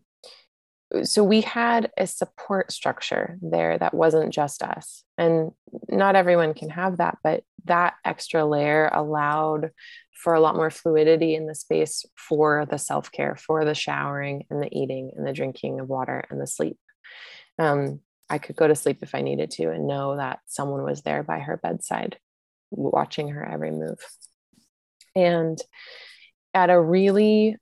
[1.03, 5.51] so we had a support structure there that wasn't just us and
[5.89, 9.70] not everyone can have that but that extra layer allowed
[10.14, 14.62] for a lot more fluidity in the space for the self-care for the showering and
[14.62, 16.78] the eating and the drinking of water and the sleep
[17.59, 21.03] um, I could go to sleep if I needed to and know that someone was
[21.03, 22.18] there by her bedside,
[22.70, 23.99] watching her every move.
[25.16, 25.59] And
[26.53, 27.57] at a really,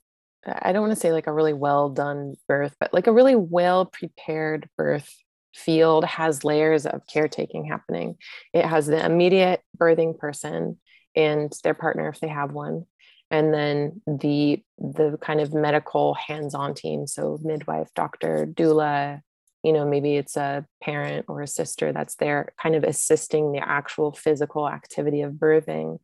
[0.49, 3.37] I don't want to say like a really well done birth, but like a really
[3.37, 5.13] well prepared birth
[5.55, 8.17] field has layers of caretaking happening.
[8.53, 10.79] It has the immediate birthing person
[11.15, 12.87] and their partner if they have one
[13.31, 19.21] and then the the kind of medical hands-on team so midwife doctor doula
[19.63, 23.59] you know maybe it's a parent or a sister that's there kind of assisting the
[23.59, 25.99] actual physical activity of birthing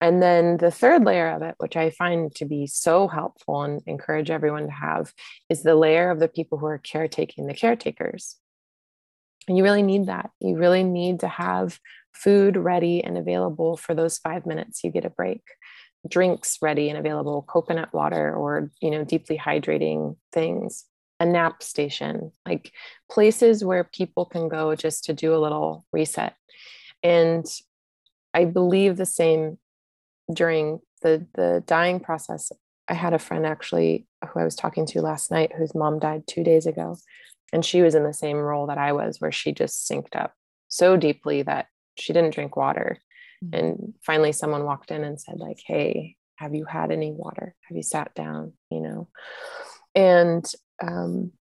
[0.00, 3.82] and then the third layer of it which i find to be so helpful and
[3.86, 5.12] encourage everyone to have
[5.48, 8.36] is the layer of the people who are caretaking the caretakers.
[9.48, 10.30] And you really need that.
[10.40, 11.78] You really need to have
[12.12, 15.42] food ready and available for those five minutes you get a break.
[16.08, 20.86] Drinks ready and available coconut water or you know deeply hydrating things.
[21.18, 22.72] A nap station, like
[23.10, 26.34] places where people can go just to do a little reset.
[27.02, 27.44] And
[28.32, 29.58] I believe the same
[30.34, 32.52] during the the dying process.
[32.88, 36.24] I had a friend actually who I was talking to last night whose mom died
[36.26, 36.96] 2 days ago
[37.52, 40.34] and she was in the same role that I was where she just synced up
[40.68, 41.66] so deeply that
[41.96, 42.98] she didn't drink water.
[43.44, 43.54] Mm-hmm.
[43.54, 47.54] And finally someone walked in and said like, "Hey, have you had any water?
[47.68, 49.08] Have you sat down?" you know.
[49.94, 50.50] And
[50.82, 51.32] um,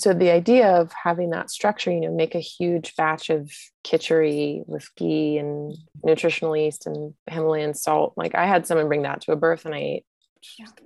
[0.00, 3.50] so the idea of having that structure, you know, make a huge batch of
[3.84, 5.74] kitchery with ghee and
[6.04, 8.14] nutritional yeast and Himalayan salt.
[8.16, 10.06] Like I had someone bring that to a birth and I ate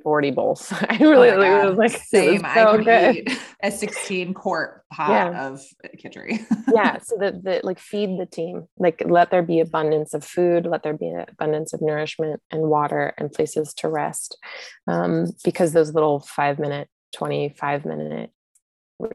[0.02, 0.72] 40 bowls.
[0.88, 2.42] I really oh was like same.
[2.42, 3.16] Was so I good.
[3.16, 5.46] eat a 16 quart pot yeah.
[5.46, 5.62] of
[5.98, 6.40] kitchery
[6.74, 6.98] yeah.
[6.98, 10.82] So that the like feed the team, like let there be abundance of food, let
[10.82, 14.38] there be abundance of nourishment and water and places to rest.
[14.86, 18.30] Um, because those little five minute 25 minute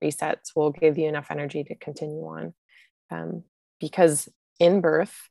[0.02, 2.54] resets will give you enough energy to continue on.
[3.12, 3.44] Um,
[3.80, 4.30] because
[4.60, 5.30] in birth,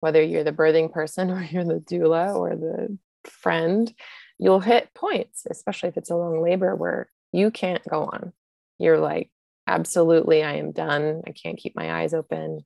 [0.00, 3.92] whether you're the birthing person or you're the doula or the friend,
[4.38, 8.32] you'll hit points, especially if it's a long labor where you can't go on.
[8.78, 9.30] You're like,
[9.66, 11.22] absolutely, I am done.
[11.26, 12.64] I can't keep my eyes open.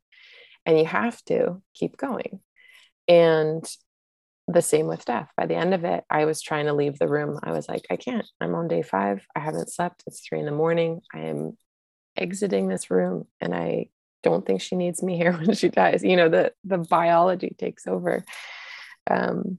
[0.64, 2.40] And you have to keep going.
[3.08, 3.64] And
[4.52, 5.28] the same with death.
[5.36, 7.38] By the end of it, I was trying to leave the room.
[7.42, 8.26] I was like, I can't.
[8.40, 9.22] I'm on day five.
[9.34, 10.04] I haven't slept.
[10.06, 11.00] It's three in the morning.
[11.14, 11.56] I am
[12.16, 13.88] exiting this room and I
[14.22, 16.02] don't think she needs me here when she dies.
[16.02, 18.24] You know, the the biology takes over.
[19.10, 19.58] Um,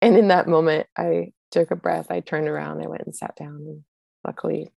[0.00, 2.10] and in that moment, I took a breath.
[2.10, 2.82] I turned around.
[2.82, 3.54] I went and sat down.
[3.54, 3.84] And
[4.26, 4.72] luckily,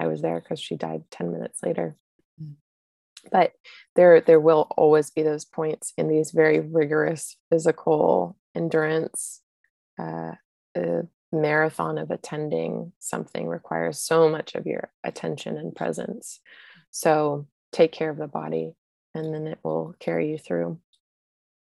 [0.00, 1.96] I was there because she died 10 minutes later.
[2.42, 2.54] Mm.
[3.30, 3.52] But
[3.96, 9.40] there, there will always be those points in these very rigorous physical endurance,
[9.98, 10.32] uh,
[10.76, 16.40] a marathon of attending something requires so much of your attention and presence.
[16.90, 18.74] So take care of the body
[19.14, 20.80] and then it will carry you through.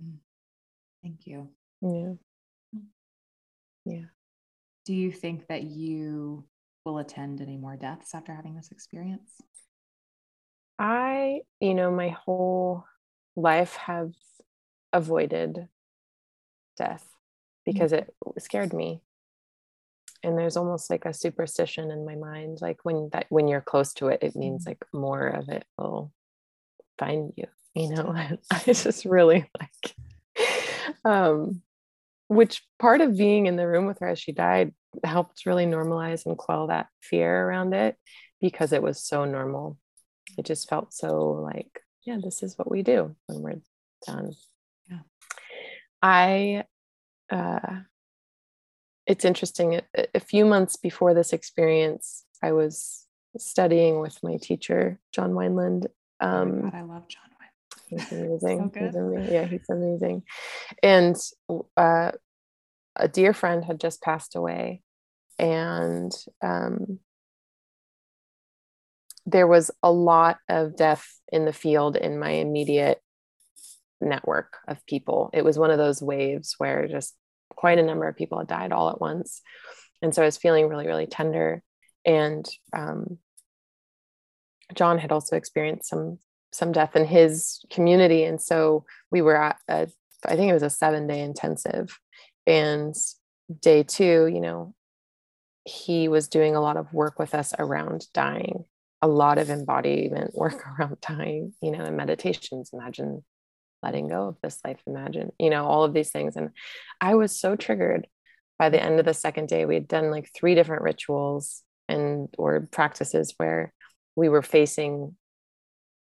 [0.03, 0.19] Mm.
[1.03, 1.49] Thank you.
[1.83, 2.13] Yeah.
[3.85, 4.05] Yeah.
[4.85, 6.45] Do you think that you
[6.85, 9.31] will attend any more deaths after having this experience?
[10.79, 12.85] I, you know, my whole
[13.37, 14.13] life have
[14.93, 15.69] avoided
[16.81, 17.73] death mm.
[17.73, 19.03] because it scared me
[20.23, 23.93] and there's almost like a superstition in my mind like when that when you're close
[23.95, 24.69] to it it means mm.
[24.69, 26.13] like more of it will
[26.99, 28.15] find you you know
[28.51, 29.95] i just really like
[31.05, 31.63] um,
[32.29, 34.73] which part of being in the room with her as she died
[35.05, 37.97] helped really normalize and quell that fear around it
[38.41, 39.79] because it was so normal.
[40.39, 43.61] It just felt so like, yeah, this is what we do when we're
[44.07, 44.33] done.
[46.03, 46.65] I,
[47.31, 47.81] uh,
[49.07, 49.81] it's interesting.
[49.97, 55.87] A, a few months before this experience, I was studying with my teacher, John Wineland.
[56.21, 58.01] Um, oh God, I love John Wineland.
[58.01, 58.71] He's amazing.
[58.75, 59.35] so he's amazing.
[59.35, 60.23] Yeah, he's amazing.
[60.83, 61.17] And
[61.77, 62.13] uh,
[62.97, 64.83] a dear friend had just passed away,
[65.39, 66.99] and um,
[69.27, 73.01] there was a lot of death in the field in my immediate
[74.01, 75.31] network of people.
[75.33, 77.15] It was one of those waves where just
[77.51, 79.43] quite a number of people had died all at once.
[80.03, 81.63] And so I was feeling really, really tender.
[82.05, 83.19] And um,
[84.75, 86.19] John had also experienced some
[86.53, 88.25] some death in his community.
[88.25, 89.87] And so we were at a,
[90.27, 91.97] I think it was a seven day intensive.
[92.45, 92.93] And
[93.61, 94.75] day two, you know,
[95.65, 98.65] he was doing a lot of work with us around dying
[99.03, 102.71] a lot of embodiment work around dying, you know, and meditations.
[102.73, 103.25] Imagine
[103.83, 106.37] letting go of this life, imagine, you know, all of these things.
[106.37, 106.51] And
[107.01, 108.07] I was so triggered
[108.59, 109.65] by the end of the second day.
[109.65, 113.73] We had done like three different rituals and or practices where
[114.17, 115.17] we were facing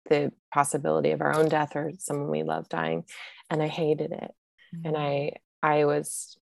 [0.09, 3.05] the possibility of our own death or someone we love dying.
[3.51, 4.31] And I hated it.
[4.75, 4.87] Mm-hmm.
[4.87, 6.39] And I I was,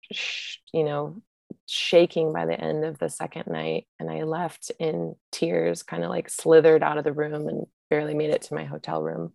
[0.72, 1.22] you know,
[1.66, 6.10] shaking by the end of the second night and i left in tears kind of
[6.10, 9.32] like slithered out of the room and barely made it to my hotel room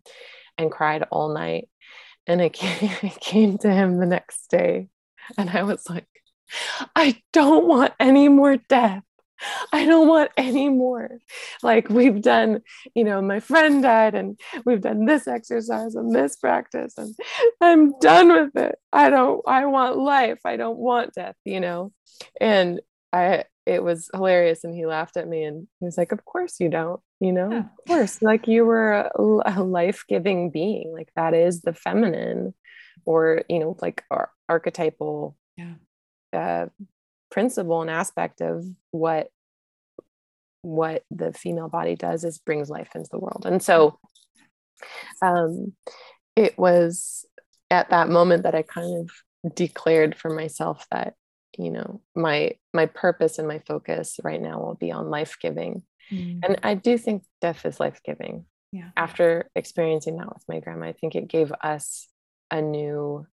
[0.59, 1.69] and cried all night
[2.27, 4.89] and I came, came to him the next day
[5.37, 6.07] and i was like
[6.95, 9.03] i don't want any more death
[9.71, 11.19] I don't want any more.
[11.63, 12.61] Like we've done,
[12.93, 17.15] you know, my friend died and we've done this exercise and this practice and
[17.61, 18.75] I'm done with it.
[18.91, 20.39] I don't, I want life.
[20.45, 21.93] I don't want death, you know?
[22.39, 22.81] And
[23.13, 24.63] I, it was hilarious.
[24.63, 27.51] And he laughed at me and he was like, Of course you don't, you know,
[27.51, 27.59] yeah.
[27.59, 28.21] of course.
[28.21, 29.11] Like you were a,
[29.45, 30.91] a life giving being.
[30.91, 32.55] Like that is the feminine
[33.05, 35.37] or, you know, like ar- archetypal.
[35.55, 35.75] Yeah.
[36.33, 36.67] Uh,
[37.31, 39.29] principle and aspect of what
[40.61, 43.97] what the female body does is brings life into the world and so
[45.21, 45.73] um
[46.35, 47.25] it was
[47.69, 48.97] at that moment that i kind
[49.45, 51.13] of declared for myself that
[51.59, 55.83] you know my my purpose and my focus right now will be on life giving.
[56.11, 56.39] Mm.
[56.43, 58.45] and i do think death is life giving.
[58.71, 58.89] Yeah.
[58.97, 62.07] After experiencing that with my grandma i think it gave us
[62.49, 63.27] a new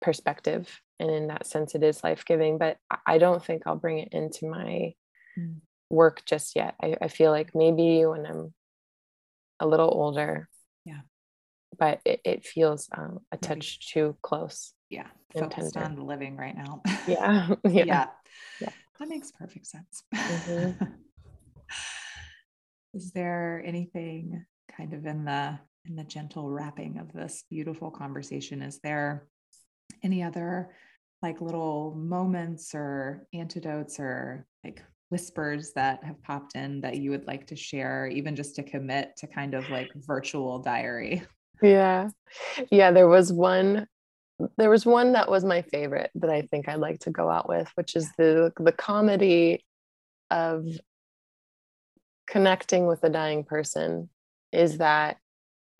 [0.00, 4.12] perspective and in that sense it is life-giving but i don't think i'll bring it
[4.12, 4.92] into my
[5.38, 5.56] mm.
[5.90, 6.74] work just yet.
[6.82, 8.54] I, I, feel like maybe when i'm
[9.58, 10.48] a little older
[10.84, 11.00] yeah.
[11.78, 16.82] but it, it feels um, a touch too close yeah focused on living right now
[17.06, 17.48] yeah.
[17.64, 18.06] yeah yeah
[18.60, 18.68] yeah
[18.98, 20.84] that makes perfect sense mm-hmm.
[22.94, 24.44] is there anything
[24.76, 29.26] kind of in the in the gentle wrapping of this beautiful conversation is there
[30.02, 30.70] any other
[31.22, 37.26] like little moments or antidotes or like whispers that have popped in that you would
[37.26, 41.22] like to share, even just to commit to kind of like virtual diary?
[41.62, 42.08] Yeah.
[42.70, 42.90] Yeah.
[42.90, 43.86] There was one.
[44.56, 47.48] There was one that was my favorite that I think I'd like to go out
[47.48, 49.64] with, which is the the comedy
[50.30, 50.66] of
[52.26, 54.08] connecting with a dying person
[54.52, 55.16] is that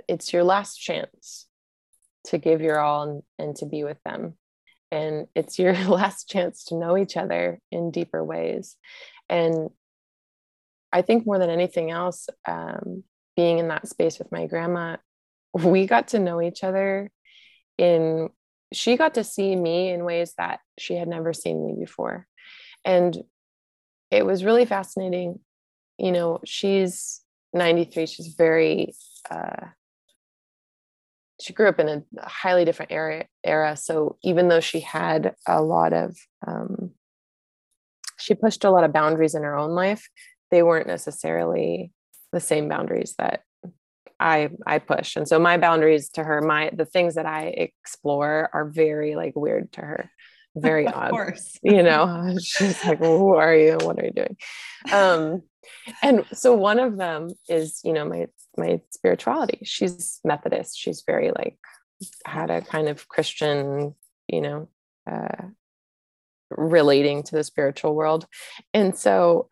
[0.09, 1.47] it's your last chance
[2.25, 4.35] to give your all and, and to be with them.
[4.91, 8.77] And it's your last chance to know each other in deeper ways.
[9.29, 9.71] And
[10.93, 13.05] i think more than anything else um,
[13.37, 14.97] being in that space with my grandma
[15.55, 17.11] we got to know each other
[17.79, 18.29] in
[18.73, 22.27] she got to see me in ways that she had never seen me before.
[22.85, 23.17] And
[24.11, 25.41] it was really fascinating.
[25.99, 27.21] You know she's
[27.53, 28.95] 93 she's very
[29.31, 29.67] uh,
[31.41, 33.77] she grew up in a highly different era era.
[33.77, 36.17] So even though she had a lot of
[36.47, 36.93] um,
[38.19, 40.09] she pushed a lot of boundaries in her own life
[40.51, 41.93] they weren't necessarily
[42.33, 43.43] the same boundaries that
[44.21, 45.17] i i push.
[45.17, 49.35] And so my boundaries to her my the things that i explore are very like
[49.35, 50.11] weird to her.
[50.55, 51.11] Very odd.
[51.11, 51.59] course.
[51.63, 53.79] you know she's like well, who are you?
[53.79, 54.37] What are you doing?
[54.93, 55.43] Um
[56.03, 58.27] and so one of them is you know my
[58.57, 59.61] my spirituality.
[59.65, 60.79] She's methodist.
[60.79, 61.59] She's very like
[62.25, 63.95] had a kind of christian
[64.27, 64.69] you know
[65.11, 65.45] uh
[66.51, 68.27] relating to the spiritual world.
[68.75, 69.49] And so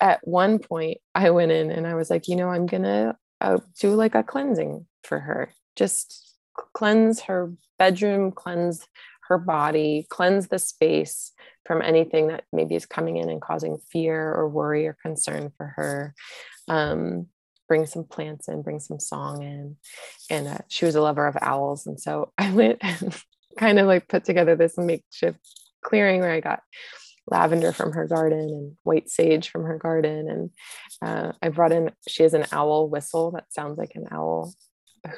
[0.00, 3.58] at one point i went in and i was like you know i'm gonna uh,
[3.80, 6.34] do like a cleansing for her just
[6.72, 8.88] cleanse her bedroom, cleanse
[9.28, 11.32] her body, cleanse the space
[11.64, 15.66] from anything that maybe is coming in and causing fear or worry or concern for
[15.76, 16.14] her.
[16.68, 17.26] Um,
[17.68, 19.76] bring some plants in, bring some song in.
[20.30, 21.86] And uh, she was a lover of owls.
[21.86, 23.14] And so I went and
[23.58, 25.38] kind of like put together this makeshift
[25.82, 26.62] clearing where I got
[27.28, 30.28] lavender from her garden and white sage from her garden.
[30.28, 30.50] And
[31.02, 34.54] uh, I brought in, she has an owl whistle that sounds like an owl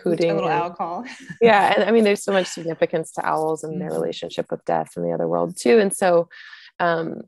[0.02, 0.30] hooting.
[0.30, 1.04] A little owl call.
[1.40, 1.74] yeah.
[1.74, 4.00] And I mean, there's so much significance to owls and their mm-hmm.
[4.00, 5.78] relationship with death and the other world too.
[5.78, 6.28] And so,
[6.80, 7.22] um,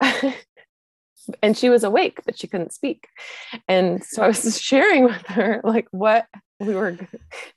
[1.42, 3.08] and she was awake, but she couldn't speak.
[3.68, 6.26] And so I was sharing with her, like, what
[6.58, 6.96] we were,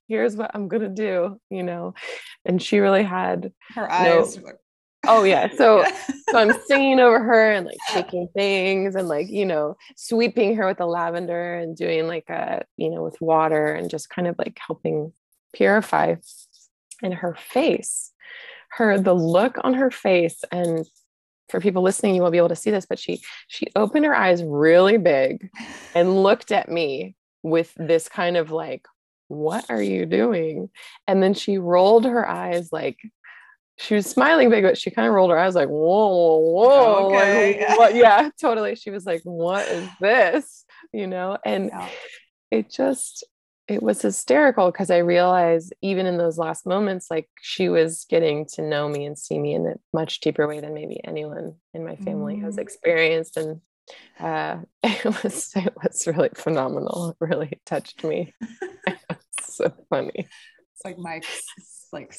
[0.07, 1.93] here's what I'm going to do, you know.
[2.45, 4.37] And she really had her eyes.
[4.37, 4.51] No,
[5.07, 5.49] oh, yeah.
[5.57, 5.85] So,
[6.29, 10.65] so I'm singing over her and like taking things and like, you know, sweeping her
[10.65, 14.35] with the lavender and doing like a, you know, with water and just kind of
[14.37, 15.13] like helping
[15.53, 16.15] purify.
[17.01, 18.11] in her face,
[18.71, 20.85] her, the look on her face and
[21.49, 24.15] for people listening, you won't be able to see this, but she she opened her
[24.15, 25.51] eyes really big
[25.93, 28.87] and looked at me with this kind of like,
[29.27, 30.69] what are you doing?
[31.07, 32.97] And then she rolled her eyes like
[33.77, 37.65] she was smiling big, but she kind of rolled her eyes like, whoa, whoa, okay.
[37.67, 37.95] like, what?
[37.95, 38.75] yeah, totally.
[38.75, 40.65] She was like, what is this?
[40.91, 41.89] You know, and yeah.
[42.51, 43.25] it just
[43.67, 48.45] it was hysterical because I realized even in those last moments, like she was getting
[48.53, 51.85] to know me and see me in a much deeper way than maybe anyone in
[51.85, 52.43] my family mm.
[52.43, 53.37] has experienced.
[53.37, 53.61] And
[54.19, 57.09] uh, it was it was really phenomenal.
[57.09, 58.33] It really touched me.
[59.41, 60.11] so funny.
[60.15, 61.43] It's like Mike's
[61.93, 62.13] like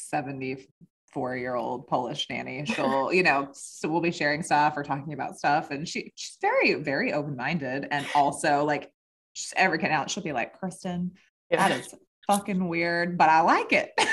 [1.15, 2.65] 74 year old Polish nanny.
[2.65, 5.71] She'll, you know, so we'll be sharing stuff or talking about stuff.
[5.71, 8.91] And she she's very, very open-minded and also like
[9.35, 11.11] just every out, she'll be like, Kristen,
[11.51, 11.67] yeah.
[11.67, 11.93] That is
[12.27, 13.91] fucking weird, but I like it.
[13.99, 14.05] I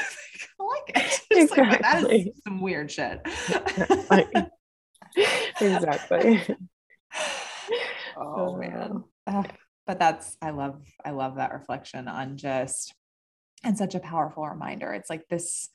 [0.61, 1.21] like it.
[1.33, 1.65] Exactly.
[1.65, 3.23] Like, that is some weird shit.
[5.61, 6.43] exactly.
[8.19, 9.03] oh man.
[9.27, 9.45] Uh,
[9.87, 12.93] but that's I love I love that reflection on just
[13.65, 14.93] and such a powerful reminder.
[14.93, 15.71] It's like this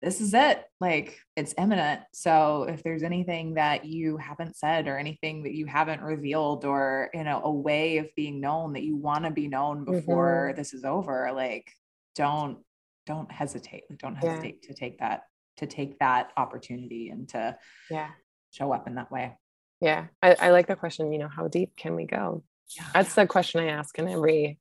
[0.00, 0.62] this is it.
[0.80, 2.02] Like it's imminent.
[2.12, 7.10] So if there's anything that you haven't said or anything that you haven't revealed or,
[7.12, 10.58] you know, a way of being known that you want to be known before mm-hmm.
[10.58, 11.70] this is over, like
[12.14, 12.58] don't,
[13.06, 13.82] don't hesitate.
[13.98, 14.68] Don't hesitate yeah.
[14.68, 15.22] to take that,
[15.56, 17.56] to take that opportunity and to
[17.90, 18.10] yeah
[18.50, 19.36] show up in that way.
[19.80, 20.06] Yeah.
[20.22, 22.42] I, I like the question, you know, how deep can we go?
[22.76, 22.86] Yeah.
[22.94, 24.58] That's the question I ask in every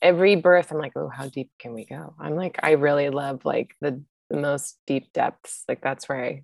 [0.00, 0.72] every birth.
[0.72, 2.14] I'm like, oh, how deep can we go?
[2.18, 4.02] I'm like, I really love like the
[4.32, 5.62] the most deep depths.
[5.68, 6.42] Like that's where I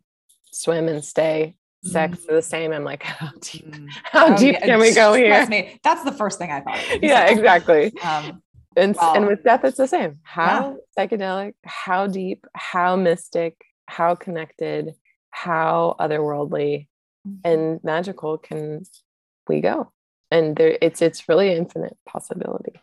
[0.52, 1.56] swim and stay.
[1.85, 2.27] Sex mm.
[2.28, 2.73] the same.
[2.73, 3.89] I'm like, how deep, mm.
[4.05, 4.66] how oh, deep yeah.
[4.66, 5.47] can we go here?
[5.47, 5.81] Me.
[5.82, 7.02] That's the first thing I thought.
[7.02, 7.93] yeah, exactly.
[8.01, 8.43] Um,
[8.77, 10.19] and, well, and with death, it's the same.
[10.23, 11.06] How yeah.
[11.06, 13.56] psychedelic, how deep, how mystic,
[13.86, 14.94] how connected,
[15.31, 16.89] how otherworldly
[17.27, 17.36] mm-hmm.
[17.44, 18.85] and magical can
[19.48, 19.93] we go?
[20.31, 22.81] And there, it's it's really infinite possibility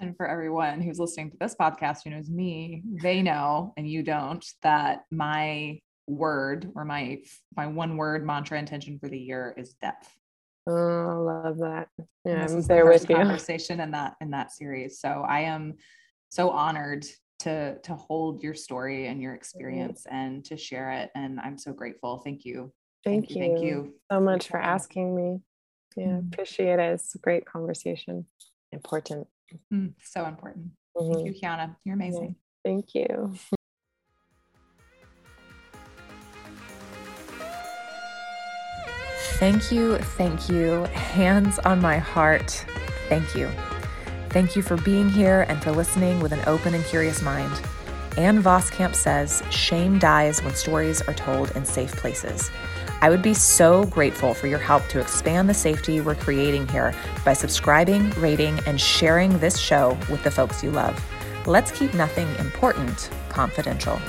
[0.00, 4.02] and for everyone who's listening to this podcast who knows me, they know and you
[4.02, 7.18] don't that my word or my
[7.56, 10.14] my one word mantra intention for the year is depth.
[10.68, 11.88] Oh, I love that.
[12.24, 13.16] Yeah, I'm there the with you.
[13.16, 15.00] Conversation in that in that series.
[15.00, 15.74] So I am
[16.28, 17.06] so honored
[17.40, 20.16] to to hold your story and your experience mm-hmm.
[20.16, 21.10] and to share it.
[21.14, 22.18] And I'm so grateful.
[22.18, 22.72] Thank you.
[23.04, 23.42] Thank, thank you.
[23.42, 25.40] Thank you so much for asking me.
[25.96, 26.28] Yeah, mm-hmm.
[26.32, 26.92] appreciate it.
[26.94, 28.26] It's a great conversation.
[28.72, 29.28] Important.
[29.72, 30.70] Mm, so important.
[30.96, 31.12] Mm-hmm.
[31.12, 31.76] Thank you, Kiana.
[31.84, 32.36] You're amazing.
[32.64, 32.70] Yeah.
[32.70, 33.34] Thank you.
[39.38, 40.84] Thank you, thank you.
[40.84, 42.64] Hands on my heart.
[43.08, 43.50] Thank you.
[44.30, 47.60] Thank you for being here and for listening with an open and curious mind.
[48.16, 52.50] Ann Voskamp says, Shame dies when stories are told in safe places.
[53.02, 56.94] I would be so grateful for your help to expand the safety we're creating here
[57.24, 60.98] by subscribing, rating, and sharing this show with the folks you love.
[61.46, 64.00] Let's keep nothing important confidential.